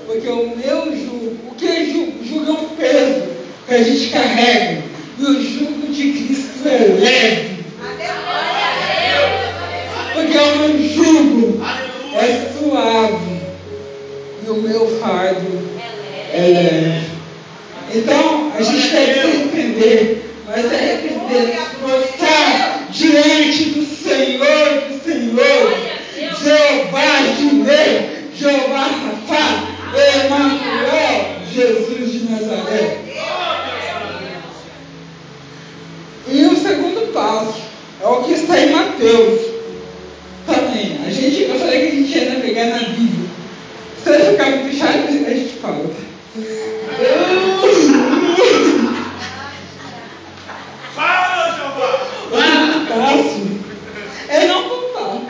Porque 0.06 0.28
o 0.28 0.56
meu 0.56 0.96
jugo, 0.96 1.36
o 1.48 1.54
que 1.54 1.66
é 1.66 1.84
jugo? 1.84 2.24
Jugo 2.24 2.50
é 2.50 2.52
um 2.52 2.68
peso 2.70 3.22
que 3.66 3.74
a 3.74 3.82
gente 3.82 4.10
carrega. 4.10 4.82
E 5.18 5.22
o 5.22 5.42
jugo 5.42 5.92
de 5.92 6.12
Cristo 6.12 6.66
é 6.66 6.78
leve. 6.98 7.64
Porque 10.14 10.38
o 10.38 10.56
meu 10.58 10.88
jugo 10.88 11.62
é 12.14 12.50
suave. 12.58 13.40
E 14.44 14.50
o 14.50 14.54
meu 14.54 14.86
fardo 14.98 15.70
é. 16.32 17.02
Então, 17.94 18.52
a 18.56 18.62
gente 18.62 18.88
deve 18.88 19.12
se 19.14 19.20
arrepender. 19.20 20.34
Mas 20.46 20.68
se 20.68 20.74
arrepender, 20.74 21.58
estar 22.04 22.86
diante 22.90 23.64
do 23.70 23.84
Senhor 23.84 24.80
do 24.88 25.04
Senhor, 25.04 25.74
Jeová 26.42 27.22
Jireh, 27.38 28.24
Jeová 28.34 28.82
Rafá, 28.82 29.68
Emanuel, 30.24 31.36
Jesus 31.52 32.12
de 32.12 32.30
Nazaré. 32.30 32.98
E 36.28 36.44
o 36.46 36.56
segundo 36.56 37.12
passo 37.12 37.60
é 38.02 38.06
o 38.06 38.22
que 38.22 38.32
está 38.32 38.58
em 38.58 38.70
Mateus 38.70 39.40
também. 40.46 41.00
A 41.06 41.10
gente, 41.10 41.42
eu 41.42 41.58
falei 41.58 41.80
que 41.80 41.86
a 41.86 41.90
gente 41.90 42.18
ia 42.18 42.34
navegar 42.34 42.66
na 42.66 42.78
Bíblia. 42.78 43.30
você 44.04 44.18
ficar 44.18 44.50
muito 44.50 44.76
chato, 44.76 45.08
a 45.08 45.10
gente 45.10 45.58
fala. 45.60 45.90
Fala, 50.94 51.56
Jeová! 51.56 52.10
O 52.30 52.36
fácil 52.86 53.60
é 54.28 54.46
não 54.46 54.68
contar. 54.68 55.22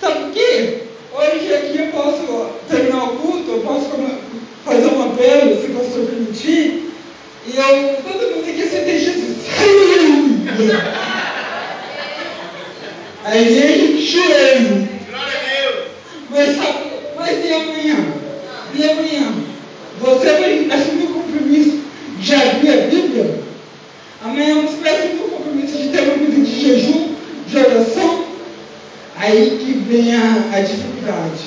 Sabe 0.00 0.20
por 0.20 0.30
quê? 0.32 0.82
Hoje 1.12 1.54
aqui 1.54 1.78
eu 1.78 1.86
posso 1.88 2.50
terminar 2.68 3.04
o 3.04 3.16
culto, 3.16 3.50
eu 3.50 3.60
posso 3.60 3.90
fazer 4.64 4.86
um 4.86 5.02
apelo, 5.12 5.60
se 5.60 5.66
o 5.66 5.74
pastor 5.74 6.06
permitir, 6.06 6.90
e 7.46 7.56
eu, 7.56 7.96
todo 8.02 8.34
mundo 8.34 8.50
aqui 8.50 8.62
aceitei 8.62 8.98
Jesus. 8.98 9.36
A 13.24 13.36
igreja 13.36 13.86
chorando. 14.00 14.88
Glória 15.10 15.32
a 15.34 15.40
Deus! 15.42 15.84
Mas 16.30 16.56
sabe, 16.56 16.78
mas 17.16 17.44
e 17.44 17.52
amanhã? 17.52 17.96
E 18.74 18.84
amanhã? 18.84 19.34
Você 20.00 20.26
vai 20.32 20.68
assumir 20.70 21.04
o 21.04 21.14
compromisso 21.14 21.80
de 22.20 22.34
abrir 22.34 22.70
a 22.70 22.86
Bíblia? 22.86 23.40
Amanhã 24.24 24.62
você 24.62 24.76
vai 24.76 24.96
assumir 24.96 25.24
o 25.24 25.28
compromisso 25.28 25.76
de 25.76 25.88
ter 25.88 26.02
uma 26.02 26.14
vida 26.14 26.44
de 26.44 26.60
jejum, 26.60 27.14
de 27.48 27.58
oração? 27.58 28.26
Aí 29.16 29.58
que 29.58 29.72
vem 29.72 30.14
a, 30.14 30.50
a 30.52 30.60
dificuldade. 30.60 31.44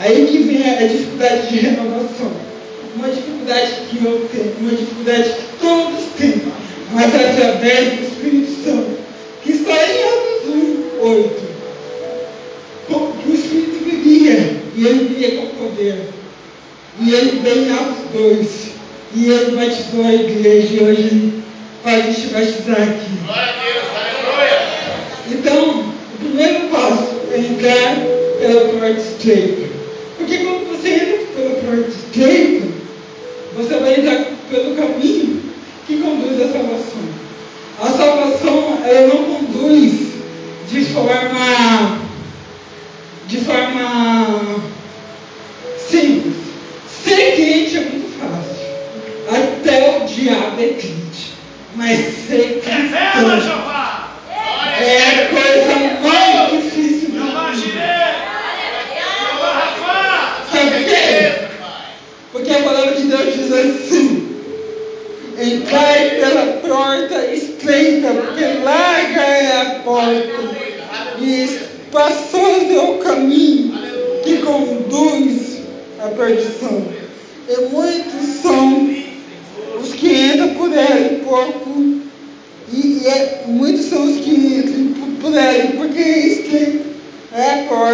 Aí 0.00 0.26
que 0.26 0.38
vem 0.38 0.62
a, 0.68 0.80
a 0.80 0.86
dificuldade 0.86 1.48
de 1.48 1.58
renovação. 1.60 2.32
Uma 2.96 3.08
dificuldade 3.08 3.72
que 3.88 4.04
eu 4.04 4.28
tenho, 4.32 4.54
uma 4.60 4.70
dificuldade 4.70 5.30
que 5.30 5.58
todos 5.60 6.04
têm, 6.18 6.42
mas 6.96 7.14
através 7.14 7.92
do 7.92 8.02
Espírito 8.04 8.64
Santo, 8.64 8.96
que 9.42 9.52
está 9.52 9.70
em 9.70 10.02
Atos 10.02 10.48
1, 10.48 11.02
8. 11.02 11.46
Que 12.88 13.30
o 13.30 13.34
Espírito 13.34 13.84
vivia, 13.84 14.62
e 14.74 14.86
ele 14.86 15.14
via 15.14 15.36
com 15.36 15.46
poder. 15.48 16.08
E 16.98 17.12
ele 17.12 17.40
veio 17.42 17.66
em 17.66 17.72
Atos 17.72 17.98
2, 18.14 18.48
e 19.14 19.30
ele 19.30 19.56
batizou 19.56 20.06
a 20.06 20.14
igreja, 20.14 20.68
e 20.72 20.80
hoje 20.84 21.02
ele 21.02 21.42
pode 21.82 22.14
te 22.14 22.26
batizar 22.28 22.82
aqui. 22.82 23.10
Glória 23.26 23.42
a 23.42 23.56
Deus! 23.62 23.84
Aleluia! 23.94 24.58
Então, 25.32 25.80
o 25.80 26.18
primeiro 26.18 26.60
passo 26.68 27.12
é 27.30 27.38
entrar 27.40 27.96
pela 28.40 28.72
porta 28.72 28.98
estreita. 28.98 29.65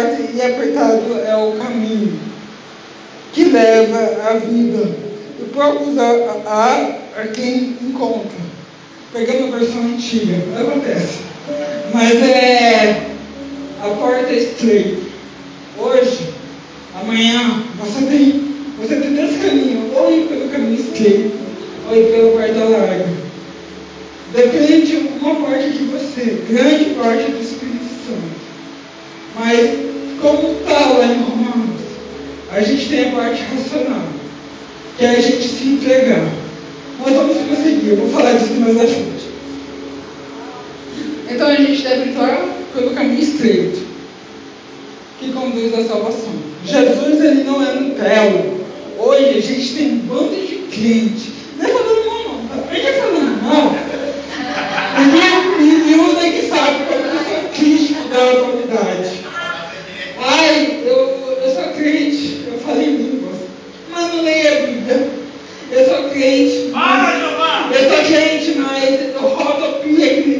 É 0.03 0.29
e 0.33 0.41
apertado 0.41 1.19
é 1.25 1.35
o 1.35 1.53
caminho 1.53 2.19
que 3.33 3.45
leva 3.45 4.29
à 4.29 4.33
vida. 4.35 4.89
E 5.39 5.43
poucos 5.53 5.97
há, 5.97 6.99
a 7.17 7.27
quem 7.27 7.77
encontra. 7.81 8.43
Pegando 9.11 9.53
a 9.53 9.57
versão 9.57 9.81
antiga, 9.83 10.35
acontece. 10.59 11.19
Mas 11.93 12.15
é 12.21 13.13
a 13.83 13.89
porta 13.89 14.31
é 14.31 14.37
estreita. 14.37 15.03
Hoje, 15.77 16.29
amanhã, 17.01 17.63
você 17.79 18.05
tem, 18.05 18.55
você 18.79 18.95
tem 18.95 19.13
dois 19.13 19.41
caminhos, 19.41 19.93
ou 19.95 20.11
ir 20.11 20.27
pelo 20.27 20.49
caminho 20.49 20.79
estreito, 20.79 21.33
ou 21.89 21.97
ir 21.97 22.11
pela 22.11 22.31
porta 22.31 22.63
larga. 22.63 23.23
Depende 24.33 25.09
uma 25.21 25.35
parte 25.35 25.69
de 25.71 25.83
você, 25.85 26.43
grande 26.49 26.85
parte 26.95 27.31
do 27.31 27.43
Espírito 27.43 27.85
Santo. 28.07 28.33
Mas 29.35 29.92
como 30.23 30.57
está 30.57 30.79
lá 30.79 31.05
em 31.05 31.21
Romanos, 31.21 31.81
a 32.49 32.61
gente 32.61 32.87
tem 32.87 33.09
a 33.09 33.11
parte 33.11 33.43
racional, 33.43 34.07
que 34.97 35.03
é 35.03 35.09
a 35.09 35.19
gente 35.19 35.49
se 35.49 35.67
entregar. 35.67 36.25
Nós 36.99 37.13
vamos 37.13 37.37
prosseguir, 37.39 37.89
eu 37.89 37.97
vou 37.97 38.09
falar 38.09 38.31
disso 38.31 38.53
mais 38.53 38.77
à 38.77 38.87
frente. 38.87 39.27
Então 41.29 41.47
a 41.47 41.55
gente 41.55 41.83
deve 41.83 42.11
entrar 42.11 42.47
pelo 42.73 42.91
caminho 42.91 43.21
estreito, 43.21 43.81
que 45.19 45.33
conduz 45.33 45.73
à 45.73 45.83
salvação. 45.83 46.31
Jesus 46.65 47.21
ele 47.21 47.43
não 47.43 47.61
é 47.61 47.73
Nutella. 47.73 48.63
Hoje 48.97 49.25
a 49.25 49.41
gente 49.41 49.75
tem 49.75 49.91
um 49.91 49.97
bando 49.97 50.35
de 50.35 50.55
crente. 50.71 51.33
Não 51.57 51.65
é 51.65 51.73
falando 51.73 52.05
mal 52.05 52.23
não, 52.23 52.47
tá? 52.47 52.71
A 52.71 52.73
gente 52.73 52.87
é 52.87 52.93
falando 52.93 53.43
mal. 53.43 53.75
E 55.59 55.63
nenhum 55.63 56.13
daqui 56.13 56.47
sabe 56.47 56.85
como 56.85 57.05
eu 57.05 57.19
sou 57.25 57.49
crítico 57.53 58.07
da 58.07 58.21
autoridade. 58.21 59.22
Ai, 60.25 60.83
eu, 60.85 61.39
eu 61.43 61.53
sou 61.53 61.73
crente, 61.73 62.43
eu 62.47 62.57
falo 62.59 62.81
em 62.81 62.95
línguas, 62.95 63.35
mas 63.89 64.13
não 64.13 64.23
leio 64.23 64.47
a 64.47 64.61
Bíblia. 64.61 65.09
Eu 65.71 65.85
sou 65.85 66.09
crente, 66.09 66.69
mas, 66.71 67.19
Jeová! 67.19 67.69
eu 67.73 67.89
sou 67.89 68.05
crente, 68.05 68.55
mas 68.59 68.99
eu 69.15 69.21
rodopio 69.21 70.05
aqui. 70.05 70.33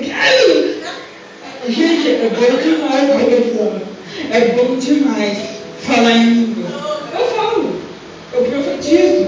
Gente, 1.68 2.10
é 2.10 2.30
bom 2.30 2.62
demais 2.62 3.10
rodopiar. 3.10 3.82
É 4.32 4.40
bom 4.56 4.78
demais 4.78 5.38
falar 5.82 6.12
em 6.12 6.34
línguas. 6.34 6.72
Eu 7.14 7.26
falo, 7.36 7.76
eu 8.34 8.44
profetizo, 8.44 9.28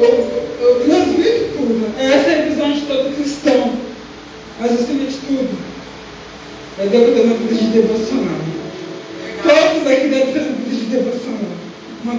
eu, 0.00 0.30
eu 0.60 0.80
transmito 0.84 1.56
tudo. 1.56 1.94
Essa 1.98 2.30
é 2.30 2.42
a 2.42 2.48
visão 2.48 2.72
de 2.72 2.80
todo 2.82 3.14
cristão. 3.14 3.72
Mas 4.60 4.72
acima 4.72 5.06
de 5.06 5.16
tudo, 5.16 5.58
eu 6.78 6.88
devo 6.88 7.12
ter 7.12 7.20
uma 7.20 7.36
vida 7.36 7.54
de 7.54 7.66
devocional. 7.68 8.40
Todos 9.42 9.86
aqui 9.86 10.08
devem 10.08 10.32
ter 10.32 10.40
uma 10.40 10.56
vida 10.56 10.76
de 10.76 10.84
devocional. 10.86 11.52
Uma 12.04 12.14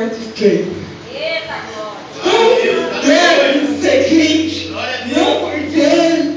vida 0.00 0.16
de! 0.34 0.86
Todos 2.22 3.06
devem 3.06 3.80
ser 3.80 4.08
crentes. 4.08 4.70
Não 5.14 5.50
porque 5.50 6.36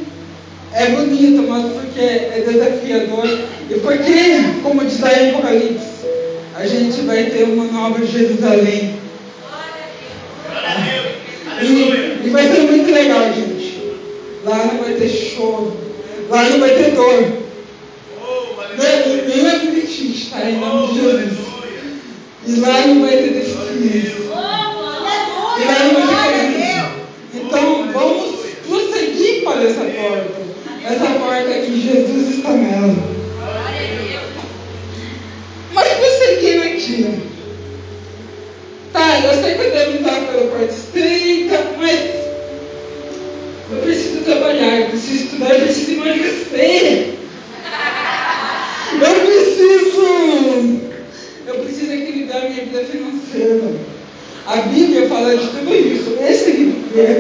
é 0.73 0.85
bonito, 0.91 1.43
mas 1.47 1.73
porque 1.73 1.99
é 1.99 2.43
desafiador. 2.45 3.27
E 3.69 3.73
porque, 3.75 4.61
como 4.63 4.85
diz 4.85 4.99
lá 4.99 5.13
em 5.13 5.29
Apocalipse, 5.29 6.05
a 6.55 6.65
gente 6.65 7.01
vai 7.01 7.25
ter 7.25 7.43
uma 7.43 7.65
nova 7.65 8.05
Jerusalém. 8.05 8.95
Glória 9.47 10.65
a 10.65 10.81
Deus! 10.81 11.57
Aleluia! 11.57 12.17
E, 12.23 12.27
e 12.27 12.29
vai 12.29 12.43
ser 12.47 12.61
muito 12.61 12.91
legal, 12.91 13.33
gente. 13.33 13.93
Lá 14.45 14.57
não 14.65 14.83
vai 14.83 14.93
ter 14.93 15.09
choro. 15.09 15.77
Lá 16.29 16.43
não 16.43 16.59
vai 16.59 16.69
ter 16.69 16.91
dor. 16.91 17.23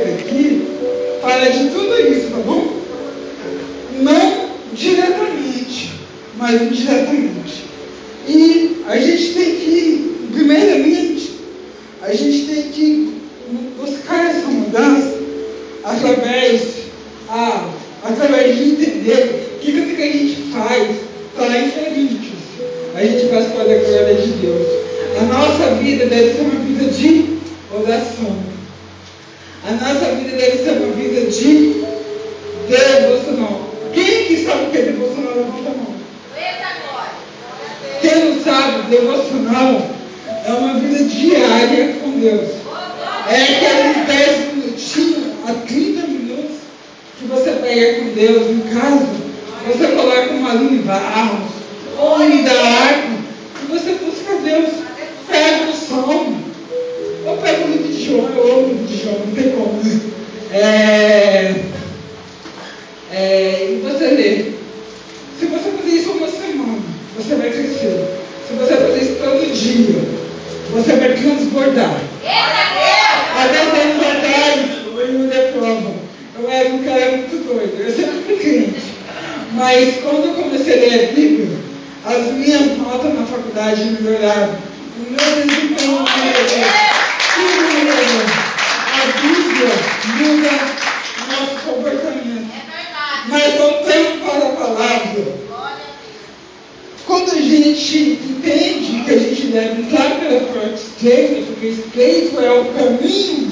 aqui 0.03 0.67
é 0.85 1.19
fala 1.21 1.49
de 1.49 1.69
tudo 1.69 1.99
isso, 1.99 2.29
tá 2.31 2.37
bom? 2.37 2.79
Não 4.01 4.49
diretamente, 4.73 5.91
mas 6.37 6.61
indiretamente. 6.61 7.65
E 8.27 8.83
a 8.87 8.97
gente 8.97 9.33
tem 9.33 9.55
que, 9.55 10.27
primeiramente, 10.31 11.31
a 12.01 12.13
gente 12.13 12.45
tem 12.47 12.63
que 12.71 13.18
Mas 79.59 79.95
quando 80.01 80.25
eu 80.25 80.33
comecei 80.35 80.73
a 80.73 80.77
ler 80.77 81.09
a 81.09 81.11
Bíblia, 81.11 81.49
as 82.05 82.31
minhas 82.31 82.77
notas 82.77 83.13
na 83.13 83.25
faculdade 83.25 83.83
melhoraram. 83.83 84.55
O 84.95 85.11
meu 85.11 85.45
desempenho 85.45 85.99
melhorou. 85.99 86.63
A 88.93 89.03
Bíblia 89.19 89.69
muda 90.15 90.49
nosso 91.27 91.55
comportamento. 91.65 92.49
É 92.53 93.27
Mas 93.27 93.59
não 93.59 93.69
voltando 93.69 94.25
para 94.25 94.47
a 94.47 94.51
palavra. 94.51 95.49
Quando 97.05 97.31
a 97.31 97.41
gente 97.41 97.97
entende 97.97 99.03
que 99.03 99.11
a 99.11 99.19
gente 99.19 99.47
deve 99.47 99.81
entrar 99.81 100.19
pela 100.21 100.39
porta 100.39 100.73
estreita, 100.73 101.41
porque 101.47 101.67
estreito 101.67 102.39
é 102.39 102.51
o 102.51 102.65
caminho, 102.65 103.51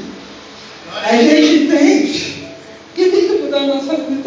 a 1.03 1.17
gente 1.17 1.63
entende 1.63 2.47
que 2.95 3.09
tem 3.09 3.27
que 3.27 3.33
mudar 3.43 3.57
a 3.57 3.67
nossa 3.67 3.93
vida 3.95 4.26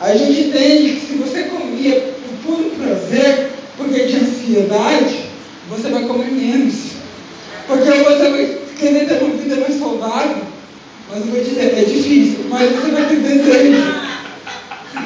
a 0.00 0.16
gente 0.16 0.40
entende 0.42 0.92
que 0.94 1.06
se 1.06 1.12
você 1.14 1.42
comia 1.44 2.14
por 2.44 2.56
puro 2.56 2.70
prazer, 2.70 3.50
porque 3.76 4.06
tinha 4.06 4.20
ansiedade, 4.20 5.24
você 5.68 5.88
vai 5.88 6.04
comer 6.04 6.30
menos. 6.30 6.74
Porque 7.66 7.90
você 7.90 8.30
vai 8.30 8.58
querer 8.78 9.08
ter 9.08 9.22
uma 9.22 9.34
vida 9.34 9.56
mais 9.56 9.78
saudável, 9.78 10.42
mas 11.10 11.18
eu 11.20 11.32
vou 11.32 11.42
dizer, 11.42 11.78
é 11.78 11.84
difícil, 11.84 12.46
mas 12.48 12.70
você 12.70 12.90
vai 12.92 13.08
ter 13.08 13.16
desejo, 13.16 13.82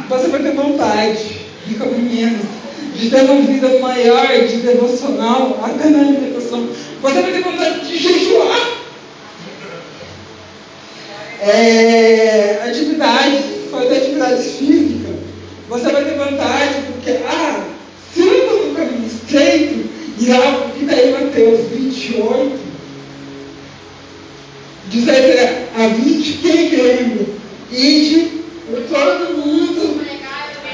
você 0.08 0.28
vai 0.28 0.42
ter 0.42 0.52
vontade 0.52 1.40
de 1.66 1.74
comer 1.74 1.98
menos, 1.98 2.46
de 2.94 3.10
ter 3.10 3.22
uma 3.22 3.40
vida 3.42 3.78
maior, 3.80 4.46
de 4.46 4.56
devocional, 4.58 5.58
até 5.64 5.88
na 5.88 6.00
alimentação. 6.00 6.68
Você 7.00 7.22
vai 7.22 7.32
ter 7.32 7.42
vontade 7.42 7.88
de 7.88 7.98
jejuar. 7.98 8.82
É, 11.40 12.62
atividades, 12.68 13.40
fazer 13.70 13.96
atividades 13.96 14.52
físicas 14.52 14.81
você 15.72 15.90
vai 15.90 16.04
ter 16.04 16.18
vantagem, 16.18 16.82
porque, 16.82 17.12
ah, 17.26 17.64
se 18.12 18.20
eu 18.20 18.42
estou 18.42 18.66
no 18.66 18.74
caminho 18.74 19.06
estreito, 19.06 19.88
e 20.18 20.30
algo 20.30 20.64
é 20.64 20.66
é 20.66 20.78
que 20.78 20.84
daí 20.84 21.12
Mateus 21.12 21.60
28, 21.70 22.60
17 24.90 25.38
a 25.78 25.88
20, 25.88 26.32
quem 26.42 26.68
crê 26.68 26.92
em 26.92 27.04
mim? 27.04 27.26
Ide 27.72 28.42
por 28.66 28.82
todo 28.82 29.38
mundo 29.38 30.02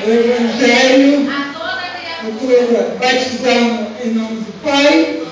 o 0.05 0.11
Evangelho, 0.11 1.31
a 1.31 1.53
toda 1.57 2.41
criatura, 2.41 2.97
batizando 3.01 3.87
em 4.05 4.11
nome 4.15 4.41
do 4.41 4.63
Pai, 4.65 5.23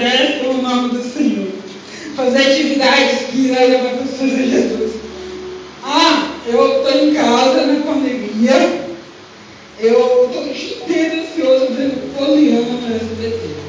adorar 0.00 0.46
o 0.46 0.62
nome 0.62 0.88
do 0.96 1.02
Senhor. 1.02 1.48
Fazer 2.16 2.38
atividades 2.38 3.26
que 3.30 3.54
agradam 3.54 4.02
a 4.02 4.06
Senhor 4.06 4.38
Jesus. 4.38 4.92
Ah, 5.84 6.34
eu 6.46 6.82
estou 6.82 7.08
em 7.08 7.14
casa 7.14 7.66
na 7.66 7.80
pandemia. 7.80 8.90
Eu 9.78 10.26
estou 10.26 10.42
o 10.42 10.52
dia 10.52 10.76
inteiro 10.76 11.22
ansioso 11.22 11.66
vendo 11.70 12.16
Poliana 12.16 12.72
no 12.72 12.96
SBT. 12.96 13.59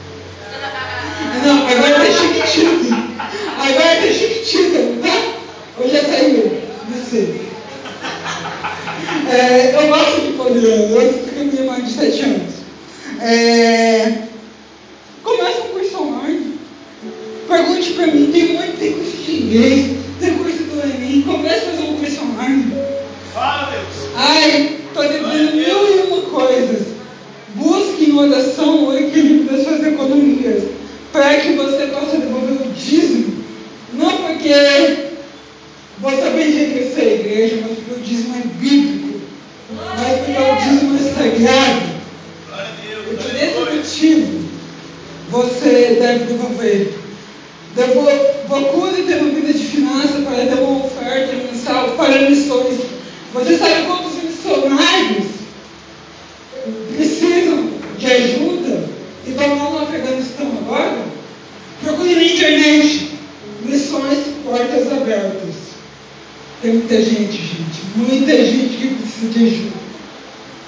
Em 66.63 66.73
muita 66.73 67.01
gente, 67.01 67.31
gente. 67.31 67.81
Muita 67.95 68.31
gente 68.45 68.77
que 68.77 68.87
precisa 68.95 69.31
de 69.31 69.45
ajuda. 69.45 69.81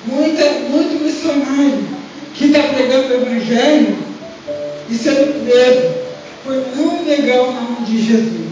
Muita, 0.06 0.45
muito 0.69 1.03
missionário 1.03 1.84
que 2.34 2.45
está 2.45 2.62
pregando 2.63 3.08
o 3.10 3.13
Evangelho 3.13 3.95
e 4.89 4.95
sendo 4.95 5.45
preso 5.45 5.93
por 6.43 6.53
não 6.75 7.03
negar 7.06 7.41
o 7.41 7.53
nome 7.53 7.86
de 7.86 8.01
Jesus. 8.01 8.43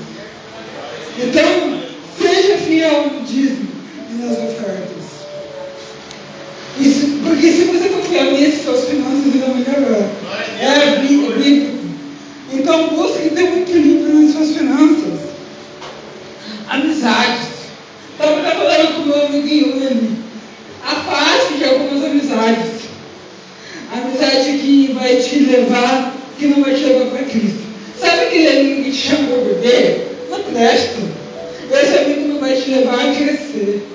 Então, 1.20 1.80
seja 2.20 2.58
fiel 2.58 3.12
no 3.14 3.22
dízimo 3.26 3.68
e 4.10 4.14
nas 4.22 4.32
ofertas. 4.38 5.02
Se- 6.82 7.20
porque 7.24 7.48
se 7.52 7.64
você 7.66 7.90
fiel 8.10 8.32
nisso, 8.32 8.64
suas 8.64 8.86
finanças 8.86 9.36
irão 9.36 9.56
melhorar. 9.56 10.10
É 10.60 11.00
bí- 11.02 11.26
é 11.26 11.38
bíblico. 11.38 11.78
Então, 12.54 12.90
busque 12.90 13.30
ter 13.30 13.44
um 13.44 13.62
equilíbrio 13.62 14.14
nas 14.22 14.32
suas 14.32 14.52
finanças. 14.58 15.01
Amizades. 16.72 17.50
Estava 18.14 18.40
até 18.40 18.52
falando 18.52 18.96
com 18.96 19.02
o 19.02 19.06
meu 19.08 19.26
amiguinho 19.26 19.78
Leme. 19.78 20.24
Afaste 20.82 21.56
de 21.56 21.66
algumas 21.66 22.06
amizades. 22.06 22.82
Amizade 23.92 24.58
que 24.58 24.96
vai 24.98 25.18
te 25.18 25.40
levar, 25.40 26.14
que 26.40 26.48
não 26.48 26.64
vai 26.64 26.74
te 26.74 26.86
levar 26.86 27.10
para 27.10 27.26
Cristo. 27.26 27.60
Sabe 28.00 28.22
aquele 28.22 28.48
amigo 28.48 28.84
que 28.84 28.92
te 28.92 28.98
chama 28.98 29.28
para 29.28 29.54
beber? 29.54 30.18
Não 30.30 30.44
presta. 30.44 31.02
Esse 31.72 31.98
amigo 31.98 32.28
não 32.30 32.40
vai 32.40 32.56
te 32.56 32.70
levar 32.70 32.96
a 32.96 33.16
crescer. 33.16 33.88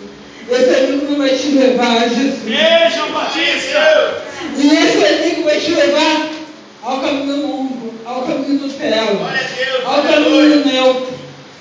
Esse 0.51 0.75
amigo 0.75 1.07
não 1.11 1.19
vai 1.19 1.31
te 1.31 1.49
levar 1.53 1.97
a 1.97 2.09
Jesus. 2.09 2.47
Ei, 2.47 2.91
João 2.95 3.13
Batista! 3.13 4.23
E 4.59 4.67
esse 4.67 5.03
amigo 5.03 5.45
vai 5.45 5.59
te 5.59 5.71
levar 5.71 6.31
ao 6.83 7.01
caminho 7.01 7.41
longo, 7.41 7.95
ao 8.05 8.23
caminho 8.23 8.61
a 8.65 8.69
Deus, 8.69 9.87
ao 9.87 10.03
caminho 10.03 10.65
neutro. 10.67 11.16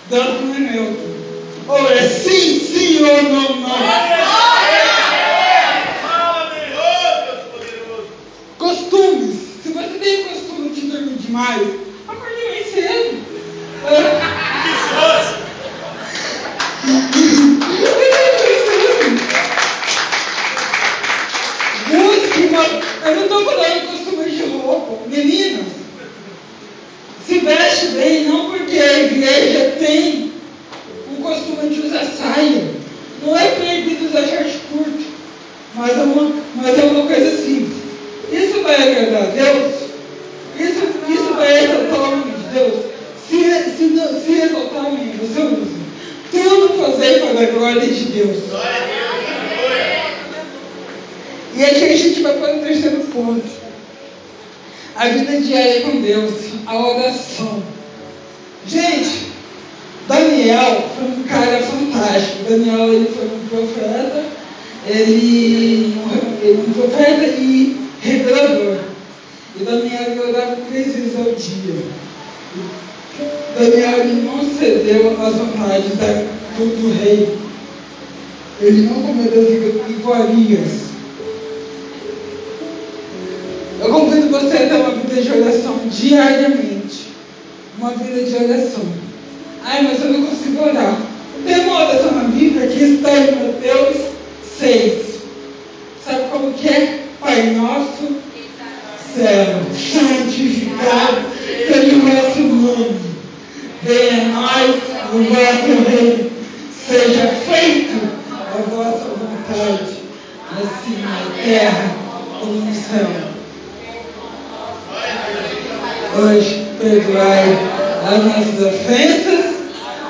Deus 0.10 0.42
não 0.42 0.56
é 0.56 0.60
neutro. 0.60 1.16
Ou 1.68 1.92
é 1.92 2.08
sim, 2.08 2.60
sim 2.60 3.04
ou 3.04 3.24
não, 3.24 3.56
não. 3.56 3.76
Costumes. 8.60 9.36
Se 9.64 9.70
você 9.70 9.98
tem 10.00 10.26
costume 10.26 10.70
de 10.70 10.82
dormir 10.82 11.16
demais, 11.16 11.68
acorde 12.08 12.36
mais 12.50 12.68
cedo. 12.72 13.26
Busque 21.88 22.40
uma. 22.48 22.64
Eu 23.06 23.16
não 23.16 23.24
estou 23.24 23.46
falando 23.46 23.92
costume 23.92 24.30
de 24.30 24.44
roupa. 24.44 25.10
Meninas, 25.10 25.55
santificado 99.92 101.36
seja 101.68 101.96
vosso 102.00 102.40
nome. 102.40 103.00
Venha 103.84 104.22
a 104.22 104.26
nós 104.30 104.76
o 105.14 105.24
vosso 105.24 105.90
reino. 105.90 106.32
Seja 106.88 107.28
feito 107.28 108.00
a 108.30 108.62
vossa 108.70 109.06
vontade, 109.06 110.02
assim 110.52 111.02
na 111.02 111.44
terra 111.44 111.96
como 112.40 112.54
no 112.54 112.74
céu. 112.74 113.08
Hoje, 116.18 116.68
perdoai 116.80 117.58
as 118.06 118.24
nossas 118.24 118.66
ofensas, 118.68 119.56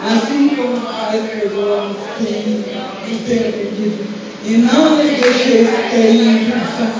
assim 0.05 0.49
como 0.49 0.77
nós 0.77 1.29
perdoamos 1.29 1.97
quem 2.17 2.65
nos 3.07 3.21
tem 3.25 3.49
ofendido. 3.49 4.05
E 4.45 4.57
não 4.57 4.97
nos 4.97 5.19
deixeis 5.19 5.69
cair 5.89 6.21
em 6.21 6.45
tentação, 6.45 6.91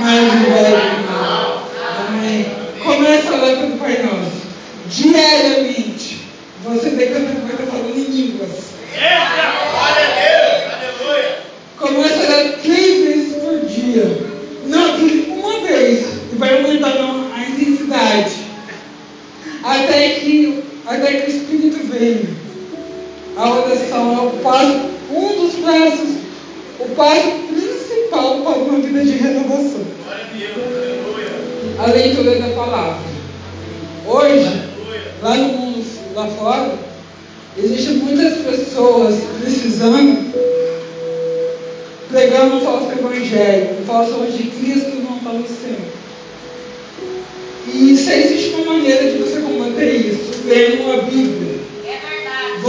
mas 0.00 0.32
do 0.32 1.12
mal. 1.12 1.70
Amém. 2.08 2.46
Começa 2.82 3.30
lá 3.30 3.46
pelo 3.46 3.76
Pai 3.76 3.78
Nosso. 3.78 3.79
Diariamente, 4.86 5.79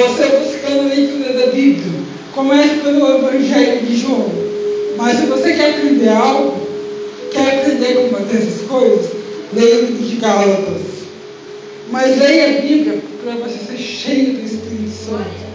Você 0.01 0.25
buscando 0.25 0.89
leitura 0.89 1.33
da 1.33 1.51
Bíblia. 1.51 2.01
Comece 2.33 2.75
pelo 2.77 3.17
Evangelho 3.17 3.85
de 3.85 3.97
João. 3.97 4.31
Mas 4.97 5.19
se 5.19 5.25
você 5.27 5.53
quer 5.53 5.75
aprender 5.75 6.09
algo, 6.09 6.67
quer 7.31 7.59
aprender 7.59 7.87
a 7.87 8.01
combater 8.01 8.37
essas 8.37 8.67
coisas, 8.67 9.11
leia 9.53 9.75
o 9.75 9.85
livro 9.85 10.07
de 10.07 10.15
Gálatas. 10.15 10.81
Mas 11.91 12.17
leia 12.17 12.57
a 12.57 12.61
Bíblia 12.61 13.01
para 13.23 13.35
você 13.35 13.59
ser 13.59 13.77
cheio 13.77 14.33
do 14.33 14.45
Espírito 14.45 14.89
Santo. 14.89 15.51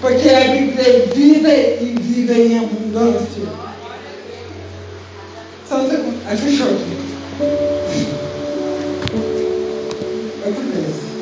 Porque 0.00 0.28
a 0.30 0.40
Bíblia 0.48 0.82
é 0.82 1.06
vida 1.14 1.54
e 1.54 1.94
vida 2.00 2.32
em 2.32 2.58
abundância. 2.58 3.42
Só 5.68 5.76
um 5.76 5.90
segundo. 5.90 6.20
Aí 6.26 6.36
fechou 6.36 6.68
aqui. 6.68 6.96
Acontece. 10.42 11.13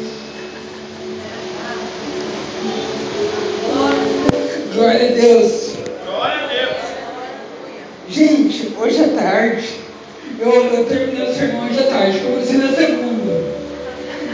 Glória 4.74 5.06
a 5.06 5.12
Deus. 5.12 5.74
Glória 6.06 6.44
a 6.44 6.46
Deus! 6.46 6.76
Gente, 8.08 8.72
hoje 8.80 9.04
à 9.04 9.08
tarde, 9.08 9.68
eu, 10.40 10.50
eu 10.50 10.84
terminei 10.86 11.28
o 11.28 11.34
sermão 11.34 11.68
hoje 11.68 11.78
à 11.78 11.82
tarde, 11.82 12.20
comecei 12.20 12.56
na 12.56 12.72
segunda. 12.72 13.32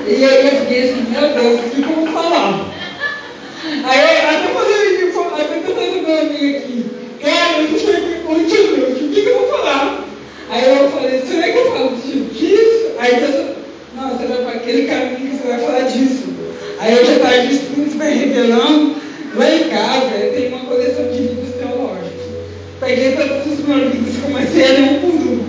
E 0.06 0.24
aí 0.24 0.46
eu 0.46 0.60
fiquei 0.60 0.90
assim, 0.90 1.06
meu 1.10 1.20
Deus, 1.20 1.60
o 1.60 1.70
que, 1.70 1.82
que 1.82 1.90
eu 1.90 1.96
vou 1.96 2.06
falar? 2.06 2.70
Aí 3.84 4.00
eu 4.00 4.28
até 4.28 4.48
falei, 4.54 4.98
até 5.42 5.60
pro 5.60 5.74
meu 5.74 6.18
amigo 6.20 6.56
aqui, 6.56 6.86
cara, 7.20 7.58
eu 7.58 7.70
não 7.70 7.78
sei 7.78 8.22
onde 8.28 8.54
eu 8.54 8.76
Deus, 8.76 9.02
o 9.02 9.08
que, 9.08 9.22
que 9.22 9.28
eu 9.28 9.38
vou 9.38 9.48
falar? 9.48 10.04
Aí 10.50 10.64
eu 10.64 10.88
falei, 10.90 11.20
será 11.26 11.48
que 11.48 11.58
eu 11.58 11.72
falo 11.72 11.96
disso? 11.96 12.92
Aí 13.00 13.16
Deus, 13.16 13.56
não, 13.96 14.16
você 14.16 14.26
vai 14.26 14.38
para 14.38 14.50
aquele 14.52 14.86
caminho 14.86 15.30
que 15.30 15.36
você 15.36 15.48
vai 15.48 15.58
falar 15.58 15.80
disso. 15.80 16.28
Aí 16.78 16.94
hoje 16.94 17.14
à 17.16 17.18
tarde 17.18 17.46
o 17.48 17.50
Espírito 17.50 17.98
vai 17.98 18.12
revelando, 18.12 19.07
Lá 19.34 19.54
em 19.54 19.68
casa, 19.68 20.16
eu 20.16 20.34
tenho 20.34 20.56
uma 20.56 20.64
coleção 20.66 21.04
de 21.10 21.18
livros 21.18 21.54
teológicos. 21.54 22.22
Peguei 22.80 23.16
todos 23.16 23.52
os 23.52 23.66
meus 23.66 23.92
livros 23.92 24.16
e 24.16 24.20
comecei 24.20 24.64
a 24.64 24.68
ler 24.68 24.82
um 24.82 25.00
por 25.00 25.10
um. 25.10 25.44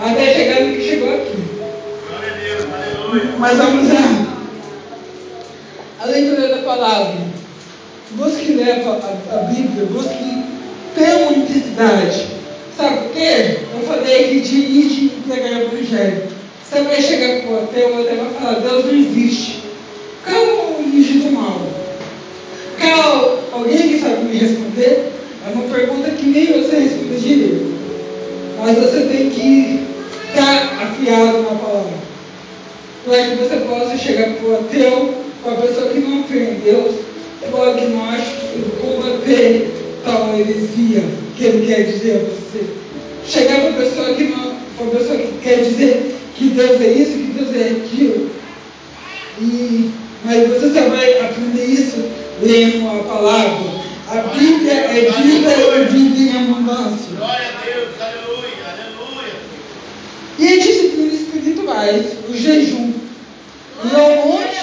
Até 0.00 0.34
chegar 0.34 0.60
no 0.60 0.76
que 0.76 0.88
chegou 0.88 1.14
aqui. 1.14 1.58
Mas 3.38 3.56
vamos 3.56 3.92
lá. 3.92 4.26
A 6.00 6.06
leitura 6.06 6.48
da 6.48 6.62
palavra. 6.62 7.38
Busque 8.12 8.52
ler 8.52 8.86
a, 8.86 8.90
a, 8.90 9.38
a 9.38 9.42
Bíblia, 9.52 9.84
busque 9.86 10.44
ter 10.94 11.14
uma 11.22 11.32
intensidade. 11.32 12.26
Sabe 12.76 12.96
por 12.96 13.12
quê? 13.12 13.58
Eu 13.74 13.86
falei 13.86 14.24
aqui 14.24 14.40
de 14.40 14.56
ir 14.56 14.88
de 14.88 15.04
entregar 15.16 15.58
o 15.58 15.62
Evangelho. 15.62 16.22
Você 16.64 16.82
vai 16.82 17.02
chegar 17.02 17.42
com 17.42 17.54
o 17.54 17.64
ateu, 17.64 17.88
o 17.88 18.04
vai 18.04 18.30
falar, 18.38 18.60
Deus 18.60 18.84
não 18.86 18.94
existe. 18.94 19.64
Calma 20.24 20.52
o 20.52 20.82
do 20.82 21.32
mal. 21.32 21.67
Qual, 22.88 23.38
alguém 23.52 23.88
que 23.88 23.98
sabe 23.98 24.24
me 24.24 24.38
responder? 24.38 25.12
É 25.46 25.52
uma 25.52 25.64
pergunta 25.64 26.10
que 26.10 26.26
nem 26.26 26.46
você 26.46 26.76
responde 26.76 27.20
direito. 27.20 27.74
Mas 28.58 28.78
você 28.78 29.00
tem 29.02 29.28
que 29.28 29.80
estar 30.28 30.82
afiado 30.82 31.42
na 31.42 31.58
palavra 31.58 31.92
para 33.04 33.22
que 33.24 33.36
você 33.36 33.56
possa 33.56 33.96
chegar 33.96 34.34
para 34.34 34.48
o 34.48 34.54
ateu, 34.54 35.14
para 35.42 35.52
a 35.52 35.56
pessoa 35.56 35.90
que 35.90 35.98
não 35.98 36.22
crê 36.22 36.40
em 36.40 36.60
Deus, 36.60 36.94
para 37.40 37.60
o 37.60 37.62
agnóstico 37.62 38.46
e 38.56 38.80
combater 38.80 39.70
tal 40.04 40.34
heresia 40.34 41.04
que 41.36 41.44
ele 41.44 41.66
quer 41.66 41.82
dizer 41.82 42.16
a 42.16 42.18
você. 42.24 42.64
Chegar 43.26 43.60
para 43.60 43.70
a 43.70 43.84
pessoa 43.84 44.14
que 44.14 44.24
não, 44.24 44.56
para 44.76 44.86
a 44.86 44.98
pessoa 44.98 45.18
que 45.18 45.38
quer 45.42 45.62
dizer 45.62 46.14
que 46.36 46.48
Deus 46.48 46.80
é 46.80 46.88
isso, 46.88 47.12
que 47.12 47.32
Deus 47.38 47.54
é 47.54 47.68
aquilo. 47.70 48.30
E, 49.40 49.90
mas 50.24 50.48
você 50.48 50.72
só 50.72 50.88
vai 50.88 51.20
aprender 51.20 51.64
isso 51.64 52.27
lendo 52.40 52.88
a 52.88 53.04
palavra. 53.04 53.88
A 54.08 54.22
Bíblia 54.34 54.72
é 54.72 55.10
vida 55.22 55.50
e 55.76 55.84
vida 55.84 56.20
em 56.20 56.36
abundância. 56.36 57.16
Glória 57.16 57.48
a 57.48 57.64
Deus, 57.64 57.88
aleluia, 58.00 58.48
aleluia. 58.66 59.34
E 60.38 60.48
as 60.48 60.62
disciplinas 60.64 61.14
espirituais, 61.14 62.06
o 62.28 62.34
jejum. 62.34 62.94
E 63.84 63.94
ao 63.94 64.26
monte. 64.26 64.58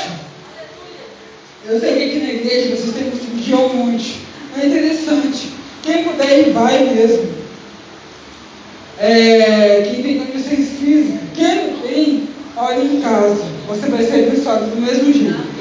Eu 1.67 1.79
sei 1.79 1.93
que 1.93 2.03
aqui 2.03 2.19
na 2.19 2.33
igreja 2.33 2.75
vocês 2.75 2.95
têm 2.95 3.11
costume 3.11 3.41
de 3.41 3.51
ir 3.51 3.53
ao 3.53 3.69
monte. 3.69 4.21
É 4.59 4.65
interessante. 4.65 5.51
Quem 5.83 6.03
puder 6.03 6.39
ir, 6.39 6.51
vai 6.51 6.83
mesmo. 6.85 7.35
É, 8.97 9.91
quem 9.91 10.01
tem 10.01 10.19
condições 10.19 10.69
físicas. 10.79 11.19
Quem 11.35 11.55
não 11.55 11.79
tem, 11.81 12.29
olha 12.57 12.83
em 12.83 13.01
casa. 13.01 13.45
Você 13.67 13.87
vai 13.89 14.03
ser 14.03 14.27
abençoado 14.27 14.65
do 14.67 14.81
mesmo 14.81 15.13
jeito. 15.13 15.55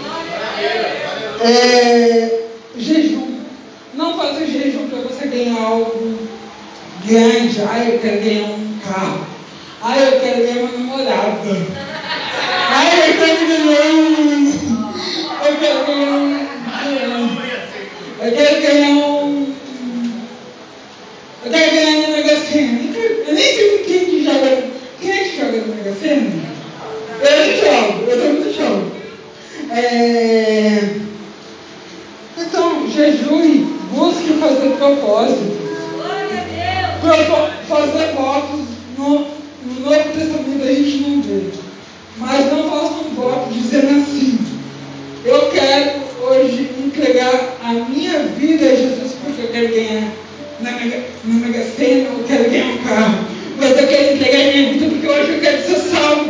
É, 1.44 2.40
jejum. 2.74 3.40
Não 3.92 4.16
faça 4.16 4.46
jejum 4.46 4.88
para 4.88 5.00
você 5.00 5.26
ganhar 5.26 5.60
algo 5.60 6.18
grande. 7.04 7.60
Ah, 7.60 7.84
eu 7.84 7.98
quero 7.98 8.22
ganhar 8.22 8.44
um 8.46 8.78
carro. 8.82 9.26
Ah, 9.82 9.98
eu 9.98 10.20
quero 10.20 10.38
ganhar 10.38 10.62
uma 10.62 10.72
namorada. 10.72 11.40
Ah, 12.70 12.96
eu 12.96 13.18
quero 13.18 13.46
ganhar 13.46 13.84
um. 13.92 14.94
Eu 15.44 15.56
quero 15.60 15.84
ganhar 15.84 16.12
um. 16.12 17.38
Eu 18.22 18.32
quero 18.32 18.62
ganhar 18.62 19.06
um. 19.06 19.54
Eu 21.44 21.52
quero 21.52 21.74
ganhar 21.74 22.00
na 22.00 22.08
Mega 22.08 22.36
Sena. 22.40 22.80
Eu 23.28 23.34
nem 23.34 23.54
sei 23.54 23.84
quem 23.86 24.04
que 24.06 24.24
joga. 24.24 24.64
Quem 24.98 25.10
é 25.10 25.24
que 25.24 25.36
joga 25.36 25.58
na 25.58 25.74
Mega 25.74 25.92
Sena? 25.92 26.54
Eu 27.20 27.36
jogo, 27.60 28.10
eu 28.10 28.16
também 28.18 28.54
jogo. 28.54 28.92
É... 29.70 30.43
fazer 34.84 34.96
propósitos. 34.96 35.64
Propo- 37.00 37.50
fazer 37.68 38.12
votos 38.14 38.60
no, 38.98 39.18
no 39.64 39.80
Novo 39.80 40.10
Testamento 40.10 40.62
a 40.62 40.72
gente 40.72 40.96
não 41.08 41.22
vê. 41.22 41.42
Mas 42.18 42.52
não 42.52 42.70
faça 42.70 42.94
um 43.04 43.14
voto 43.14 43.52
dizendo 43.52 44.00
assim, 44.02 44.38
eu 45.24 45.50
quero 45.50 46.00
hoje 46.22 46.70
entregar 46.84 47.56
a 47.62 47.72
minha 47.72 48.18
vida 48.38 48.66
a 48.66 48.74
Jesus 48.76 49.12
porque 49.22 49.42
eu 49.42 49.48
quero 49.48 49.68
ganhar 49.74 50.08
na 50.60 50.72
Mega, 50.72 51.02
na 51.24 51.34
Mega 51.46 51.64
Sena, 51.76 52.08
eu 52.10 52.24
quero 52.26 52.50
ganhar 52.50 52.66
um 52.66 52.78
carro. 52.78 53.24
Mas 53.58 53.70
eu 53.78 53.86
quero 53.88 54.14
entregar 54.14 54.40
a 54.40 54.52
minha 54.52 54.72
vida 54.72 54.86
porque 54.90 55.06
hoje 55.08 55.32
eu 55.32 55.40
quero 55.40 55.62
ser 55.62 55.76
salvo 55.76 56.23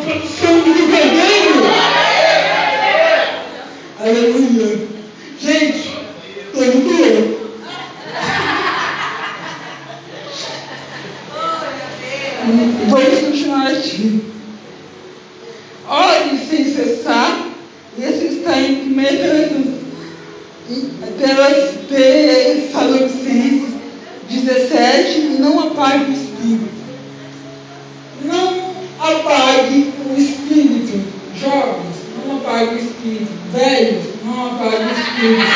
apague 32.55 32.75
o 32.75 32.79
espírito. 32.79 33.33
Velhos, 33.53 34.05
não 34.25 34.47
apague 34.47 34.85
o 34.85 34.93
espírito. 34.93 35.53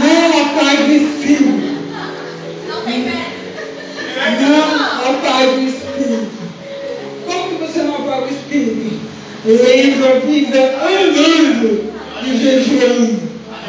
Não 0.00 0.40
apague 0.42 0.82
o 0.82 0.96
espírito. 0.96 1.72
Não 2.68 2.82
tem. 2.82 3.04
Não 4.40 5.10
apague 5.10 5.46
o 5.56 5.68
espírito. 5.68 6.32
Como 7.26 7.48
que 7.48 7.54
você 7.64 7.82
não 7.82 7.94
apaga 7.96 8.26
o 8.26 8.28
espírito? 8.28 9.00
Lendo 9.44 10.06
a 10.06 10.20
Bíblia, 10.20 10.78
andando 10.78 11.92
e 12.24 12.36
jejuando 12.38 13.20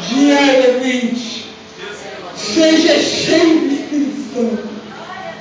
diariamente. 0.08 1.44
Seja 2.36 2.98
cheio 3.00 3.60
do 3.60 3.74
Espírito 3.74 4.34
Santo. 4.34 4.68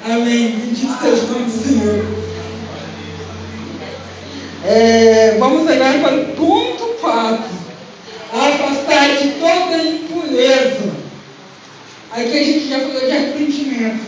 Amém. 0.05 0.55
Bendito 0.57 0.97
seja 1.01 1.23
o 1.23 1.27
nome 1.27 1.45
do 1.45 1.51
Senhor. 1.51 2.05
É, 4.65 5.35
vamos 5.39 5.69
agora 5.69 5.99
para 5.99 6.15
o 6.15 6.25
ponto 6.35 6.83
4. 7.01 7.43
Afastar 8.33 9.17
de 9.17 9.29
toda 9.33 9.83
impureza. 9.83 10.91
Aqui 12.11 12.39
a 12.39 12.43
gente 12.43 12.69
já 12.69 12.79
falou 12.79 12.99
de 12.99 13.11
arrependimento. 13.11 14.01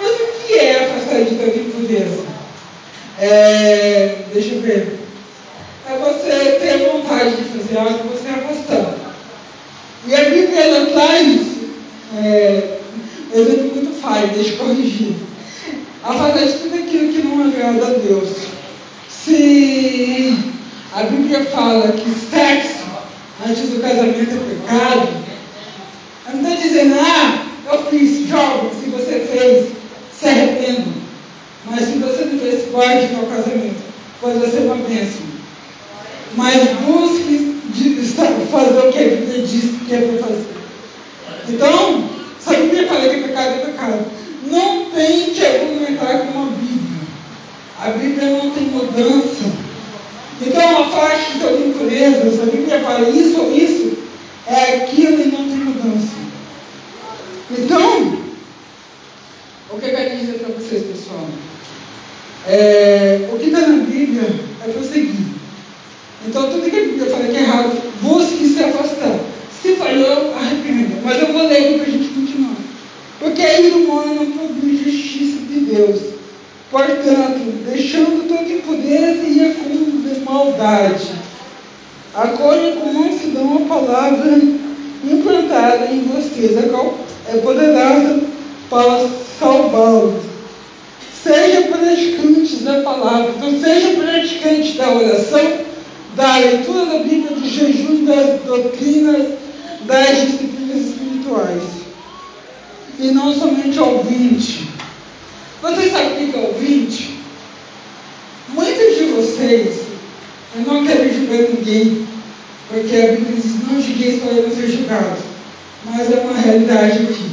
Mas 0.00 0.10
o 0.10 0.46
que 0.46 0.54
é 0.54 0.84
afastar 0.84 1.22
de 1.24 1.34
toda 1.34 1.56
impureza? 1.58 2.22
É, 3.18 4.16
deixa 4.32 4.54
eu 4.54 4.60
ver. 4.60 5.00
É 5.90 5.96
você 5.98 6.58
ter 6.60 6.90
vontade 6.90 7.36
de 7.36 7.44
fazer 7.44 7.78
algo 7.78 8.00
e 8.04 8.08
você 8.16 8.28
afastar. 8.28 8.94
E 10.06 10.14
a 10.14 10.24
Bíblia 10.24 10.60
ela 10.60 10.86
traz 10.86 11.40
é, 12.18 12.78
um 13.34 13.40
exemplo 13.40 13.74
muito 13.74 14.00
falho, 14.00 14.28
deixa 14.28 14.50
eu 14.50 14.56
corrigir. 14.58 15.14
Afastar 16.02 16.44
de 16.46 16.52
tudo 16.54 16.74
aquilo 16.74 17.12
que 17.12 17.22
não 17.22 17.44
agrada 17.46 17.86
a 17.86 17.98
Deus. 17.98 18.28
Se 19.08 20.36
a 20.94 21.02
Bíblia 21.04 21.44
fala 21.46 21.92
que 21.92 22.10
sexo 22.10 22.84
antes 23.48 23.70
do 23.70 23.80
casamento 23.80 24.34
é 24.34 24.54
pecado, 24.54 25.08
eu 26.28 26.36
não 26.36 26.50
estou 26.50 26.62
dizendo, 26.68 26.94
ah, 27.00 27.42
eu 27.72 27.84
fiz, 27.86 28.28
jogo, 28.28 28.70
se 28.78 28.90
você 28.90 29.20
fez, 29.20 29.68
se 30.18 30.28
arrependa. 30.28 31.04
Mas 31.66 31.80
se 31.86 31.98
você 31.98 32.24
não 32.26 32.38
fez, 32.38 32.70
guarde 32.70 33.14
no 33.14 33.26
casamento, 33.26 33.82
pois 34.20 34.38
vai 34.38 34.50
ser 34.50 34.58
uma 34.58 34.76
bênção. 34.76 35.24
Mas 36.36 36.68
busque 36.84 37.56
de- 37.72 38.00
estar- 38.00 38.26
fazer 38.50 38.78
o 38.88 38.92
que 38.92 38.98
a 38.98 39.02
Bíblia 39.08 39.46
diz 39.46 39.70
que 39.86 39.94
é 39.94 39.98
para 40.00 40.26
fazer. 40.26 40.46
Então, 41.48 42.10
se 42.40 42.50
a 42.54 42.58
Bíblia 42.58 42.86
fala 42.88 43.00
que 43.08 43.16
é 43.16 43.22
pecado, 43.22 43.48
é 43.54 43.64
pecado. 43.66 44.04
Não 44.50 44.84
tente 44.90 45.44
argumentar 45.46 46.18
com 46.26 46.42
a 46.42 46.46
Bíblia. 46.46 46.84
A 47.80 47.90
Bíblia 47.90 48.30
não 48.30 48.50
tem 48.50 48.68
mudança. 48.84 49.44
Então, 50.40 50.82
afaste 50.84 51.38
das 51.38 51.60
impurezas. 51.60 52.42
A 52.42 52.46
Bíblia 52.46 52.80
fala 52.80 53.08
isso 53.08 53.40
ou 53.40 53.56
isso, 53.56 53.96
é 54.46 54.76
aquilo 54.76 55.22
e 55.22 55.26
não 55.26 55.48
tem 55.48 55.56
mudança. 55.56 56.14
Então, 57.50 58.18
o 59.70 59.78
que 59.78 59.86
eu 59.86 59.90
quero 59.90 60.16
dizer 60.18 60.38
para 60.38 60.54
vocês, 60.54 60.84
pessoal? 60.84 61.28
É, 62.46 63.28
o 63.32 63.38
que 63.38 63.46
está 63.46 63.60
na 63.60 63.84
Bíblia 63.84 64.28
é 64.64 64.68
prosseguir. 64.72 65.34
Então, 66.26 66.50
tudo 66.50 66.70
que 66.70 66.76
a 66.76 66.84
Bíblia 66.84 67.10
fala 67.10 67.28
que 67.28 67.36
é 67.36 67.40
errado, 67.40 67.92
busque 68.02 68.48
se 68.48 68.62
afastar. 68.62 69.18
Se 69.62 69.76
falhou, 69.76 70.34
arrependa. 70.34 70.96
Mas 71.04 71.20
eu 71.20 71.32
vou 71.32 71.46
ler 71.46 71.56
aqui 71.56 71.74
para 71.78 71.86
a 71.86 71.90
gente 71.90 72.08
continuar. 72.08 72.56
Porque 73.18 73.42
a 73.42 73.60
ira 73.60 73.76
humana 73.76 74.14
não 74.14 74.26
produz 74.26 74.84
justiça 74.84 75.38
de 75.48 75.60
Deus. 75.60 76.00
Portanto, 76.70 77.40
deixando 77.70 78.26
toda 78.26 78.52
impureza 78.52 79.22
e 79.26 79.50
acúmulo 79.50 80.02
de 80.02 80.20
maldade, 80.20 81.12
acolha 82.14 82.76
com 82.76 82.92
mansidão 82.92 83.56
a 83.56 83.68
palavra 83.68 84.40
implantada 85.04 85.86
em 85.86 86.00
vocês, 86.00 86.58
a 86.58 86.68
qual 86.68 86.98
é 87.28 87.36
poderosa 87.36 88.22
para 88.68 89.08
salvá-los. 89.38 90.24
Seja 91.22 91.62
praticante 91.62 92.56
da 92.56 92.82
palavra, 92.82 93.32
então 93.36 93.58
seja 93.60 93.94
praticante 93.94 94.72
da 94.72 94.92
oração, 94.92 95.58
da 96.16 96.36
leitura 96.38 96.86
da 96.86 96.98
Bíblia, 96.98 97.30
do 97.30 97.48
jejum, 97.48 98.04
das 98.04 98.42
doutrinas, 98.42 99.28
das 99.86 100.20
disciplinas 100.20 100.86
espirituais. 100.86 101.62
E 102.98 103.06
não 103.12 103.32
somente 103.32 103.78
ouvinte. 103.78 104.68
Você 105.62 105.88
sabe 105.88 106.24
o 106.24 106.30
que 106.30 106.36
é 106.36 106.40
ouvinte? 106.40 107.14
Muitos 108.50 108.96
de 108.98 109.04
vocês, 109.04 109.80
eu 110.54 110.62
não 110.62 110.86
quero 110.86 111.10
julgar 111.10 111.48
ninguém, 111.48 112.06
porque 112.68 112.96
a 112.96 113.12
Bíblia 113.12 113.32
diz: 113.34 113.66
não 113.66 113.80
julgueis 113.80 114.22
para 114.22 114.42
não 114.42 114.50
ser 114.50 114.68
julgado. 114.68 115.16
Mas 115.86 116.12
é 116.12 116.20
uma 116.20 116.38
realidade 116.38 117.04
aqui. 117.04 117.30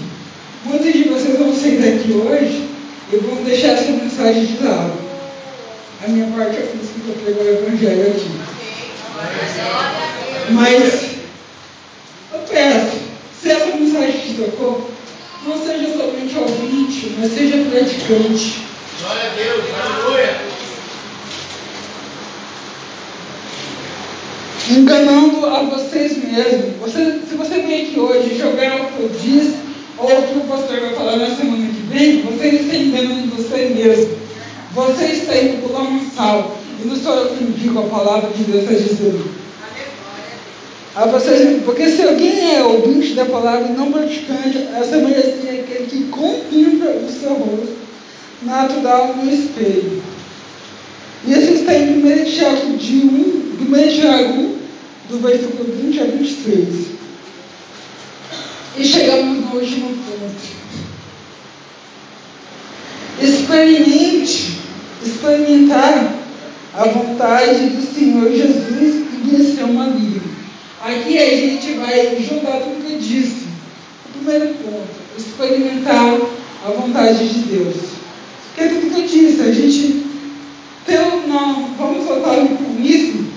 Muitos 0.64 0.94
de 0.94 1.04
vocês 1.10 1.38
vão 1.38 1.54
sair 1.54 1.78
daqui 1.82 2.14
hoje 3.12 3.16
e 3.16 3.18
vão 3.18 3.44
deixar 3.44 3.70
essa 3.70 3.92
mensagem 3.92 4.46
de 4.46 4.64
lado. 4.64 4.94
A 6.04 6.08
minha 6.08 6.28
parte 6.36 6.58
é 6.58 6.62
por 6.62 6.82
isso 6.82 6.94
que 6.94 7.10
eu 7.10 7.16
prego 7.16 7.44
o 7.44 7.68
Evangelho 7.68 8.12
aqui. 8.12 8.32
Mas 10.52 11.12
eu 12.34 12.40
peço, 12.50 12.98
se 13.40 13.52
essa 13.52 13.76
mensagem 13.76 14.20
te 14.22 14.34
tocou, 14.34 14.90
não 15.46 15.58
seja 15.58 15.98
somente 15.98 16.38
ouvinte, 16.38 17.16
mas 17.20 17.34
seja 17.34 17.58
praticante. 17.70 18.66
Glória 19.00 19.30
a 19.30 19.36
Deus, 19.36 19.66
aleluia. 19.84 20.52
enganando 24.70 25.46
a 25.48 25.64
vocês 25.64 26.18
mesmos. 26.18 26.78
Você, 26.80 27.20
se 27.28 27.36
você 27.36 27.56
vem 27.62 27.84
aqui 27.84 28.00
hoje 28.00 28.38
jogar 28.38 28.82
o 28.82 28.86
que 28.86 29.00
eu 29.00 29.10
disse, 29.10 29.58
ou 30.02 30.24
que 30.24 30.38
o 30.40 30.42
pastor 30.42 30.80
vai 30.80 30.94
falar 30.96 31.18
na 31.18 31.36
semana 31.36 31.68
que 31.68 31.82
vem, 31.94 32.22
você 32.24 32.48
está 32.48 32.76
enganando 32.76 33.36
você 33.36 33.70
mesmo. 33.70 34.18
Você 34.74 35.06
está 35.06 35.38
indo 35.38 35.62
pular 35.62 35.84
um 35.84 36.10
sal. 36.10 36.58
E 36.84 36.88
não 36.88 36.96
sou 36.96 37.14
eu 37.16 37.36
que 37.36 37.44
indico 37.44 37.80
a 37.80 37.84
palavra 37.84 38.32
que 38.32 38.44
Deus 38.44 38.64
está 38.64 38.74
dizendo. 38.74 39.30
A 40.96 41.06
vocês, 41.06 41.62
porque 41.64 41.88
se 41.88 42.02
alguém 42.02 42.56
é 42.56 42.64
ouvinte 42.64 43.14
da 43.14 43.26
palavra 43.26 43.70
e 43.70 43.74
não 43.74 43.92
praticante, 43.92 44.68
essa 44.76 44.98
mulher 44.98 45.20
é 45.20 45.62
aquele 45.62 45.86
que 45.88 46.04
contempla 46.06 46.92
o 46.92 47.10
seu 47.10 47.34
rosto 47.34 47.78
natural 48.42 49.16
no 49.16 49.32
espelho. 49.32 50.02
E 51.26 51.32
isso 51.32 51.54
está 51.54 51.76
em 51.76 52.04
1 52.04 52.26
Tiago 52.26 52.78
de 52.78 52.96
1, 52.96 53.58
1 53.70 53.90
Tiago 53.90 54.42
1, 54.42 54.58
do 55.10 55.20
versículo 55.20 55.64
20 55.64 56.00
a 56.00 56.04
23. 56.06 56.91
E 58.78 58.86
chegamos 58.86 59.46
no 59.46 59.60
último 59.60 59.90
ponto. 59.90 60.62
Experimente, 63.22 64.60
experimentar 65.06 66.14
a 66.74 66.84
vontade 66.86 67.68
do 67.68 67.94
Senhor 67.94 68.32
Jesus 68.32 69.06
e 69.14 69.30
vencer 69.30 69.66
o 69.66 69.74
maligno. 69.74 70.22
Aqui 70.82 71.18
a 71.18 71.30
gente 71.30 71.74
vai 71.74 72.18
juntar 72.18 72.62
tudo 72.62 72.86
que 72.86 72.94
eu 72.94 73.00
disse. 73.00 73.48
O 74.06 74.18
primeiro 74.18 74.56
ponto, 74.56 74.88
experimentar 75.18 76.18
a 76.66 76.72
vontade 76.72 77.28
de 77.28 77.40
Deus. 77.40 77.76
Que 78.56 78.62
é 78.62 78.68
tudo 78.70 78.94
que 78.94 79.02
eu 79.02 79.08
disse, 79.08 79.42
a 79.42 79.52
gente 79.52 80.06
tem 80.86 80.98
não, 81.28 81.76
vamos 81.78 82.06
voltar 82.06 82.36
com 82.36 82.82
isso 82.82 83.32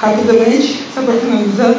Rapidamente, 0.00 0.78
só 0.94 1.02
para 1.02 1.14
finalizar. 1.14 1.74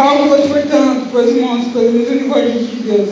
Rogo-vos, 0.00 0.46
portanto, 0.46 1.08
pois 1.12 1.28
irmãos, 1.28 1.66
pela 1.74 1.90
misericórdia 1.90 2.52
de 2.52 2.76
Deus, 2.76 3.10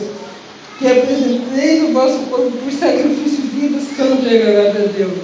que 0.79 0.87
apresenteis 0.87 1.83
o 1.83 1.93
vosso 1.93 2.17
corpo 2.31 2.49
por 2.49 2.71
sacrifício 2.71 3.43
vivo, 3.43 3.79
santo 3.79 4.25
e 4.25 4.35
agradável 4.35 4.85
a 4.85 4.91
Deus. 4.91 5.19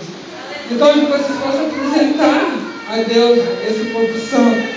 Então, 0.70 0.94
que 0.94 1.06
vocês 1.08 1.40
possam 1.40 1.66
apresentar 1.66 2.52
a 2.88 2.98
Deus 2.98 3.40
esse 3.68 3.90
corpo 3.92 4.14
santo. 4.20 4.76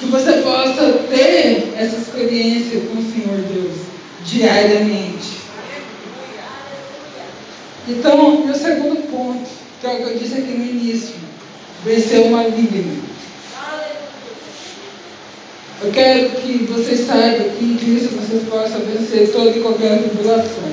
Que 0.00 0.06
você 0.06 0.32
possa 0.32 0.92
ter 1.08 1.74
essa 1.76 1.96
experiência 1.98 2.80
com 2.80 2.98
o 2.98 3.12
Senhor 3.12 3.38
Deus 3.42 3.76
diariamente. 4.24 5.38
Então, 7.88 8.44
meu 8.44 8.54
segundo 8.56 9.08
ponto, 9.08 9.48
que 9.80 9.86
é 9.86 9.90
o 9.90 9.96
que 9.98 10.02
eu 10.02 10.18
disse 10.18 10.34
aqui 10.34 10.50
no 10.50 10.64
início, 10.64 11.14
vencer 11.84 12.26
o 12.26 12.32
maligno. 12.32 13.01
Eu 15.84 15.90
quero 15.90 16.30
que 16.30 16.64
vocês 16.70 17.00
saibam 17.00 17.48
que 17.58 17.64
em 17.64 17.76
Cristo 17.76 18.14
vocês 18.14 18.44
possam 18.48 18.82
vencer 18.82 19.32
toda 19.32 19.50
e 19.50 19.60
qualquer 19.60 19.98
tribulação. 19.98 20.70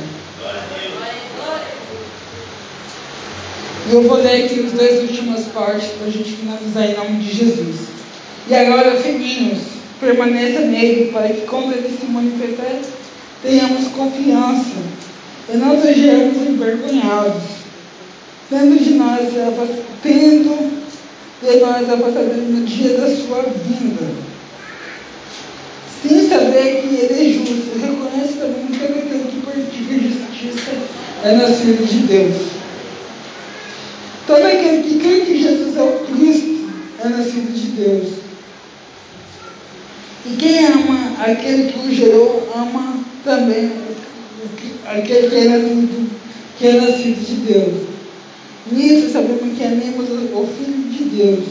E 3.90 3.94
eu 3.94 4.04
vou 4.04 4.18
ler 4.18 4.46
aqui 4.46 4.64
as 4.64 4.72
duas 4.72 5.02
últimas 5.02 5.46
partes 5.46 5.88
para 5.98 6.06
a 6.06 6.12
gente 6.12 6.34
finalizar 6.34 6.92
em 6.92 6.96
nome 6.96 7.24
de 7.24 7.34
Jesus. 7.34 7.88
E 8.48 8.54
agora, 8.54 8.96
filhinhos, 8.98 9.64
permaneça 10.00 10.60
nele, 10.60 11.12
para 11.12 11.30
que 11.30 11.42
quando 11.48 11.74
ele 11.74 11.90
se 11.90 12.06
manifestar, 12.06 12.80
tenhamos 13.42 13.88
confiança 13.88 14.78
e 15.52 15.58
não 15.58 15.82
sejamos 15.82 16.38
envergonhados, 16.38 17.42
tendo 18.48 18.78
de 18.78 18.92
nós, 18.92 19.28
tendo 20.04 20.82
de 21.42 21.60
nós 21.60 21.90
a 21.90 21.98
passadeira 21.98 22.42
no 22.42 22.64
dia 22.64 22.96
da 22.96 23.08
sua 23.08 23.42
vinda. 23.42 24.29
Sem 26.02 26.30
saber 26.30 26.82
que 26.82 26.96
ele 26.96 27.14
é 27.14 27.34
justo, 27.34 27.78
reconhece 27.78 28.34
também 28.40 28.68
que 28.68 28.80
todo 28.80 29.00
aquele 29.00 29.24
que 29.32 29.42
pratica 29.42 29.94
justiça 29.96 30.72
é 31.24 31.36
nascido 31.36 31.86
de 31.86 32.08
Deus. 32.08 32.36
Todo 34.26 34.46
aquele 34.46 34.84
que 34.84 35.00
crê 35.00 35.22
que 35.22 35.42
Jesus 35.42 35.76
é 35.76 35.82
o 35.82 36.06
Cristo 36.06 36.70
é 37.04 37.10
nascido 37.10 37.54
de 37.54 37.68
Deus. 37.72 38.20
E 40.26 40.36
quem 40.38 40.66
ama 40.68 41.16
aquele 41.20 41.72
que 41.72 41.80
o 41.80 41.94
gerou, 41.94 42.50
ama 42.56 43.04
também 43.26 43.72
aquele 44.86 45.30
que 45.30 45.36
é 45.36 45.50
nascido, 45.50 46.10
que 46.58 46.68
é 46.68 46.74
nascido 46.74 47.26
de 47.26 47.36
Deus. 47.52 47.90
Nisso 48.72 49.12
sabemos 49.12 49.58
que 49.58 49.64
amemos 49.64 50.10
o 50.10 50.48
Filho 50.48 50.90
de 50.90 51.04
Deus. 51.06 51.46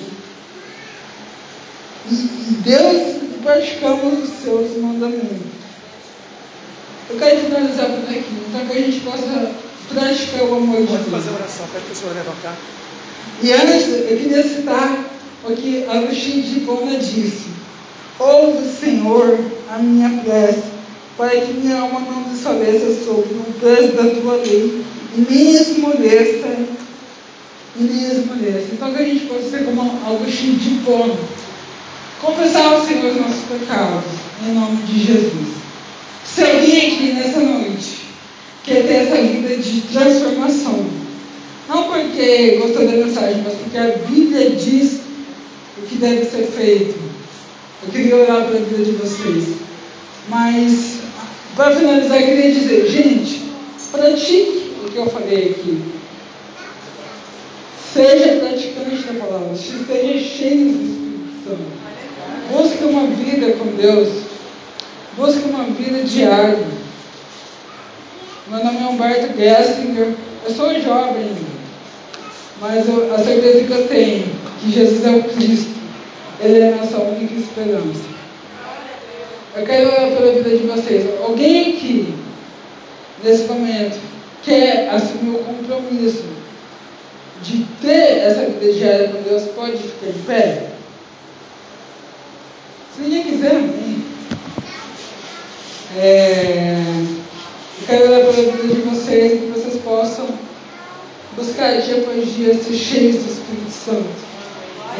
E 2.11 2.55
Deus 2.65 3.18
praticamos 3.43 4.25
os 4.25 4.43
seus 4.43 4.77
mandamentos. 4.83 5.59
Eu 7.11 7.19
quero 7.19 7.41
finalizar 7.41 7.87
por 7.87 8.11
aqui, 8.11 8.25
então 8.49 8.67
que 8.67 8.73
a 8.73 8.81
gente 8.81 9.01
possa 9.01 9.53
praticar 9.89 10.43
o 10.43 10.55
amor 10.57 10.81
de 10.81 10.87
Deus. 10.87 11.01
Pode 11.01 11.11
fazer 11.11 11.31
oração, 11.31 11.67
pede 11.73 11.85
para 11.85 11.93
o 11.93 11.97
senhor 11.97 12.15
levantar. 12.15 12.57
E 13.43 13.53
antes, 13.53 14.11
eu 14.11 14.19
queria 14.19 14.43
citar 14.43 15.05
o 15.45 15.53
que 15.53 15.87
Agostinho 15.89 16.43
de 16.43 16.59
Hipona 16.59 16.99
disse. 16.99 17.49
Ouve, 18.19 18.69
Senhor, 18.69 19.39
a 19.71 19.79
minha 19.79 20.23
prece 20.23 20.79
para 21.19 21.31
que 21.31 21.53
minha 21.53 21.81
alma 21.81 22.01
não 22.01 22.23
desfaleça 22.33 23.05
sobre 23.05 23.35
o 23.35 23.55
peso 23.61 23.93
da 23.95 24.09
tua 24.21 24.37
lei, 24.37 24.85
e 25.17 25.27
nem 25.29 25.53
esmoreça, 25.53 26.47
e 27.77 27.83
nem 27.83 28.05
esmoreça. 28.05 28.69
Então 28.73 28.95
que 28.95 29.03
a 29.03 29.05
gente 29.05 29.27
possa 29.27 29.51
ser 29.51 29.65
como 29.65 29.83
Agostinho 30.07 30.57
de 30.57 30.85
Pono, 30.85 31.19
confessar 32.21 32.75
ao 32.75 32.87
Senhor 32.87 33.13
os 33.13 33.17
nossos 33.17 33.45
pecados, 33.49 34.05
em 34.47 34.55
nome 34.55 34.83
de 34.83 35.05
Jesus. 35.05 35.49
Se 36.25 36.43
alguém 36.43 36.93
aqui 36.93 37.13
nessa 37.15 37.41
noite 37.41 37.99
quer 38.65 38.87
ter 38.87 38.95
essa 38.95 39.17
vida 39.17 39.57
de 39.57 39.81
transformação, 39.83 40.87
não 41.69 41.85
porque 41.85 42.59
gostou 42.63 42.87
da 42.87 42.93
mensagem, 42.93 43.43
mas 43.43 43.55
porque 43.55 43.79
a 43.79 43.97
Bíblia 44.09 44.51
diz 44.51 45.01
o 45.79 45.87
que 45.87 45.97
deve 45.97 46.25
ser 46.25 46.47
feito. 46.47 46.99
Eu 47.83 47.93
queria 47.93 48.17
orar 48.17 48.47
pela 48.47 48.61
vida 48.61 48.85
de 48.85 48.93
vocês. 48.93 49.57
Mas 50.29 50.99
para 51.55 51.75
finalizar, 51.75 52.21
eu 52.21 52.27
queria 52.27 52.53
dizer, 52.53 52.87
gente, 52.89 53.43
pratique 53.91 54.73
o 54.85 54.91
que 54.91 54.97
eu 54.97 55.07
falei 55.07 55.51
aqui. 55.51 55.83
Seja 57.93 58.37
praticante 58.41 59.03
da 59.03 59.25
palavra, 59.25 59.53
esteja 59.55 60.19
cheio 60.19 60.73
do 60.73 60.85
Espírito 60.85 61.45
Santo. 61.45 61.78
Vida 63.49 63.57
com 63.57 63.77
Deus. 63.77 64.09
Busque 65.17 65.49
uma 65.49 65.65
vida 65.65 66.03
diária. 66.05 66.67
Meu 68.49 68.63
nome 68.63 68.79
é 68.79 68.87
Humberto 68.87 69.39
Gessinger. 69.39 70.15
Eu 70.45 70.55
sou 70.55 70.79
jovem 70.81 71.23
ainda. 71.23 71.59
Mas 72.61 72.87
eu, 72.89 73.15
a 73.15 73.19
certeza 73.19 73.65
que 73.65 73.73
eu 73.73 73.89
tenho 73.89 74.27
que 74.61 74.71
Jesus 74.71 75.05
é 75.07 75.11
o 75.11 75.25
Cristo. 75.25 75.79
Ele 76.41 76.59
é 76.59 76.73
a 76.73 76.77
nossa 76.77 76.99
única 76.99 77.35
esperança. 77.35 78.03
Eu 79.57 79.65
quero 79.65 79.89
orar 79.89 80.11
pela 80.11 80.33
vida 80.33 80.51
de 80.51 80.67
vocês. 80.67 81.07
Alguém 81.23 81.73
aqui, 81.73 82.15
nesse 83.25 83.45
momento, 83.45 83.99
quer 84.45 84.91
assumir 84.91 85.37
o 85.37 85.45
compromisso 85.45 86.25
de 87.43 87.65
ter 87.81 88.19
essa 88.19 88.43
vida 88.43 88.73
diária 88.73 89.09
com 89.09 89.23
Deus, 89.23 89.45
pode 89.55 89.79
ficar 89.79 90.13
de 90.13 90.19
pé? 90.21 90.78
Ninguém 92.99 93.23
amém. 93.47 94.05
É, 95.97 96.83
eu 97.81 97.87
quero 97.87 98.13
orar 98.13 98.21
pela 98.27 98.53
vida 98.53 98.75
de 98.75 98.81
vocês, 98.83 99.41
que 99.41 99.47
vocês 99.47 99.81
possam 99.83 100.27
buscar 101.37 101.81
dia 101.81 101.99
após 101.99 102.35
dia 102.35 102.55
ser 102.55 102.75
cheios 102.75 103.17
do 103.17 103.31
Espírito 103.31 103.71
Santo. 103.71 104.29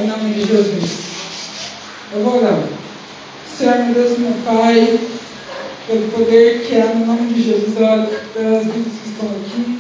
Em 0.01 0.07
nome 0.07 0.33
de 0.33 0.47
Jesus. 0.47 1.09
Eu 2.13 2.23
vou 2.23 2.39
orar. 2.39 2.63
Senhor, 3.57 3.79
meu 3.79 3.95
Deus, 3.95 4.19
meu 4.19 4.33
Pai, 4.45 5.01
pelo 5.89 6.09
poder 6.13 6.67
que 6.67 6.77
há 6.77 6.95
no 6.95 7.05
nome 7.05 7.35
de 7.35 7.43
Jesus, 7.43 7.77
oro 7.77 8.09
pelas 8.33 8.65
vidas 8.65 8.93
que 9.03 9.09
estão 9.09 9.29
aqui. 9.29 9.79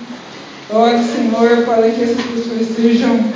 Ore, 0.71 0.99
Senhor, 1.05 1.65
para 1.65 1.89
que 1.89 2.03
essas 2.03 2.21
pessoas 2.21 2.67
sejam 2.75 3.33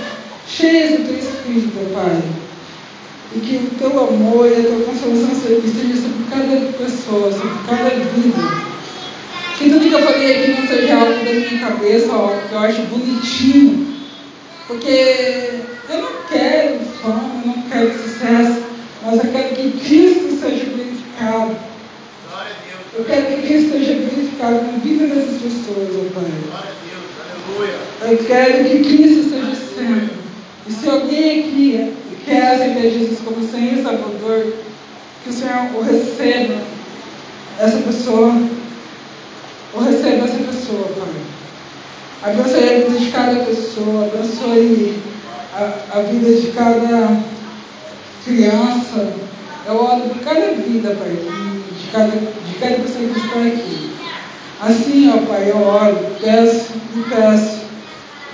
cheias 0.48 0.98
do 0.98 1.06
Teu 1.06 1.18
Espírito, 1.18 1.94
Pai. 1.94 2.51
E 3.34 3.40
que 3.40 3.56
o 3.56 3.78
Teu 3.78 4.08
amor 4.08 4.46
e 4.46 4.60
a 4.60 4.62
Tua 4.62 4.84
consolação 4.84 5.30
esteja 5.64 6.02
sobre 6.02 6.24
cada 6.30 6.72
pessoa, 6.72 7.32
sobre 7.32 7.54
cada 7.66 7.90
vida. 7.90 8.62
Que 9.58 9.70
tudo 9.70 9.88
que 9.88 9.94
eu 9.94 10.02
falei 10.02 10.36
aqui 10.36 10.60
não 10.60 10.66
seja 10.66 10.94
algo 10.94 11.24
da 11.24 11.32
minha 11.32 11.58
cabeça, 11.60 12.12
algo 12.12 12.48
que 12.48 12.52
eu 12.52 12.58
acho 12.58 12.82
bonitinho. 12.82 13.96
Porque 14.66 15.60
eu 15.88 16.02
não 16.02 16.12
quero 16.28 16.80
fama, 17.00 17.42
eu 17.44 17.46
não 17.46 17.62
quero 17.70 17.92
sucesso, 17.92 18.62
mas 19.04 19.24
eu 19.24 19.30
quero 19.30 19.54
que 19.54 19.70
Cristo 19.72 20.40
seja 20.40 20.64
glorificado. 20.64 21.56
Eu 22.94 23.04
quero 23.04 23.26
que 23.26 23.46
Cristo 23.46 23.72
seja 23.72 23.94
glorificado 23.94 24.54
na 24.54 24.78
vida 24.78 25.06
dessas 25.06 25.40
pessoas, 25.40 25.88
ó 25.96 26.20
Pai. 26.20 28.10
Eu 28.10 28.18
quero 28.18 28.64
que 28.64 28.78
Cristo 28.80 29.30
seja 29.30 29.54
centro. 29.54 30.16
E 30.66 30.72
se 30.72 30.88
alguém 30.88 31.40
aqui 31.40 31.94
quer 32.24 32.54
aceitar 32.54 32.82
Jesus 32.82 33.18
como 33.24 33.46
Senhor 33.46 33.78
e 33.78 33.82
Salvador, 33.82 34.54
que 35.22 35.30
o 35.30 35.32
Senhor 35.32 35.70
o 35.74 35.82
receba, 35.82 36.60
essa 37.58 37.78
pessoa, 37.78 38.34
o 39.74 39.80
receba 39.80 40.24
essa 40.24 40.38
pessoa, 40.38 40.88
Pai. 40.98 41.22
Abençoe 42.22 42.68
a 42.68 42.78
vida 42.78 42.98
de 42.98 43.10
cada 43.10 43.44
pessoa, 43.44 44.06
abençoe 44.06 45.02
a, 45.54 45.98
a 45.98 46.02
vida 46.02 46.40
de 46.40 46.52
cada 46.52 47.20
criança. 48.24 49.12
Eu 49.66 49.74
oro 49.74 50.08
por 50.08 50.20
cada 50.20 50.52
vida, 50.54 50.96
Pai, 50.96 51.10
de 51.10 51.90
cada, 51.90 52.10
de 52.10 52.54
cada 52.60 52.74
pessoa 52.76 53.08
que 53.08 53.18
está 53.18 53.38
aqui. 53.38 53.92
Assim, 54.60 55.10
ó 55.10 55.26
Pai, 55.26 55.50
eu 55.50 55.58
oro, 55.58 55.98
peço 56.20 56.72
e 56.94 57.02
peço 57.08 57.62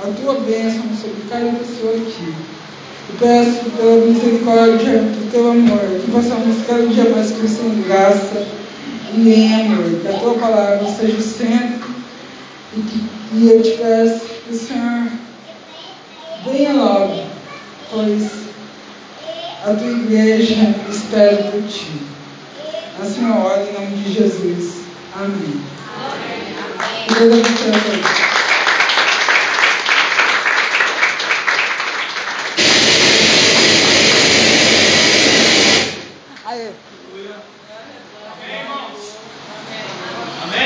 a 0.02 0.06
tua 0.20 0.34
bênção 0.40 0.82
sobre 1.00 1.22
cada 1.28 1.50
pessoa 1.58 1.94
aqui. 1.94 2.57
Peço 3.18 3.70
pela 3.76 4.06
misericórdia 4.06 4.98
do 4.98 5.30
teu 5.30 5.50
amor, 5.50 5.80
que 6.00 6.10
possamos 6.10 6.64
cada 6.66 6.86
dia 6.86 7.10
mais 7.10 7.32
crescer 7.32 7.64
em 7.64 7.82
graça 7.82 8.46
e 9.14 9.30
em 9.30 9.54
amor. 9.54 10.00
Que 10.00 10.08
a 10.08 10.12
tua 10.12 10.34
palavra 10.34 10.86
seja 10.88 11.16
o 11.16 11.22
centro 11.22 11.88
e, 12.76 12.80
que, 12.80 13.04
e 13.32 13.50
eu 13.50 13.62
te 13.62 13.70
peço 13.70 14.20
que 14.44 14.54
o 14.54 14.58
Senhor 14.58 15.10
venha 16.44 16.72
logo, 16.74 17.24
pois 17.90 18.30
a 19.64 19.74
tua 19.74 19.90
igreja 19.90 20.74
espera 20.88 21.50
por 21.50 21.62
ti. 21.62 21.90
Assim 23.00 23.28
eu 23.28 23.36
oro 23.36 23.66
em 23.68 23.72
nome 23.72 23.96
de 24.02 24.12
Jesus. 24.12 24.82
Amém. 25.14 25.60
Amém. 25.96 26.38
Deus 27.18 27.32
abençoe 27.32 27.70
a 27.70 27.80
todos. 27.80 28.27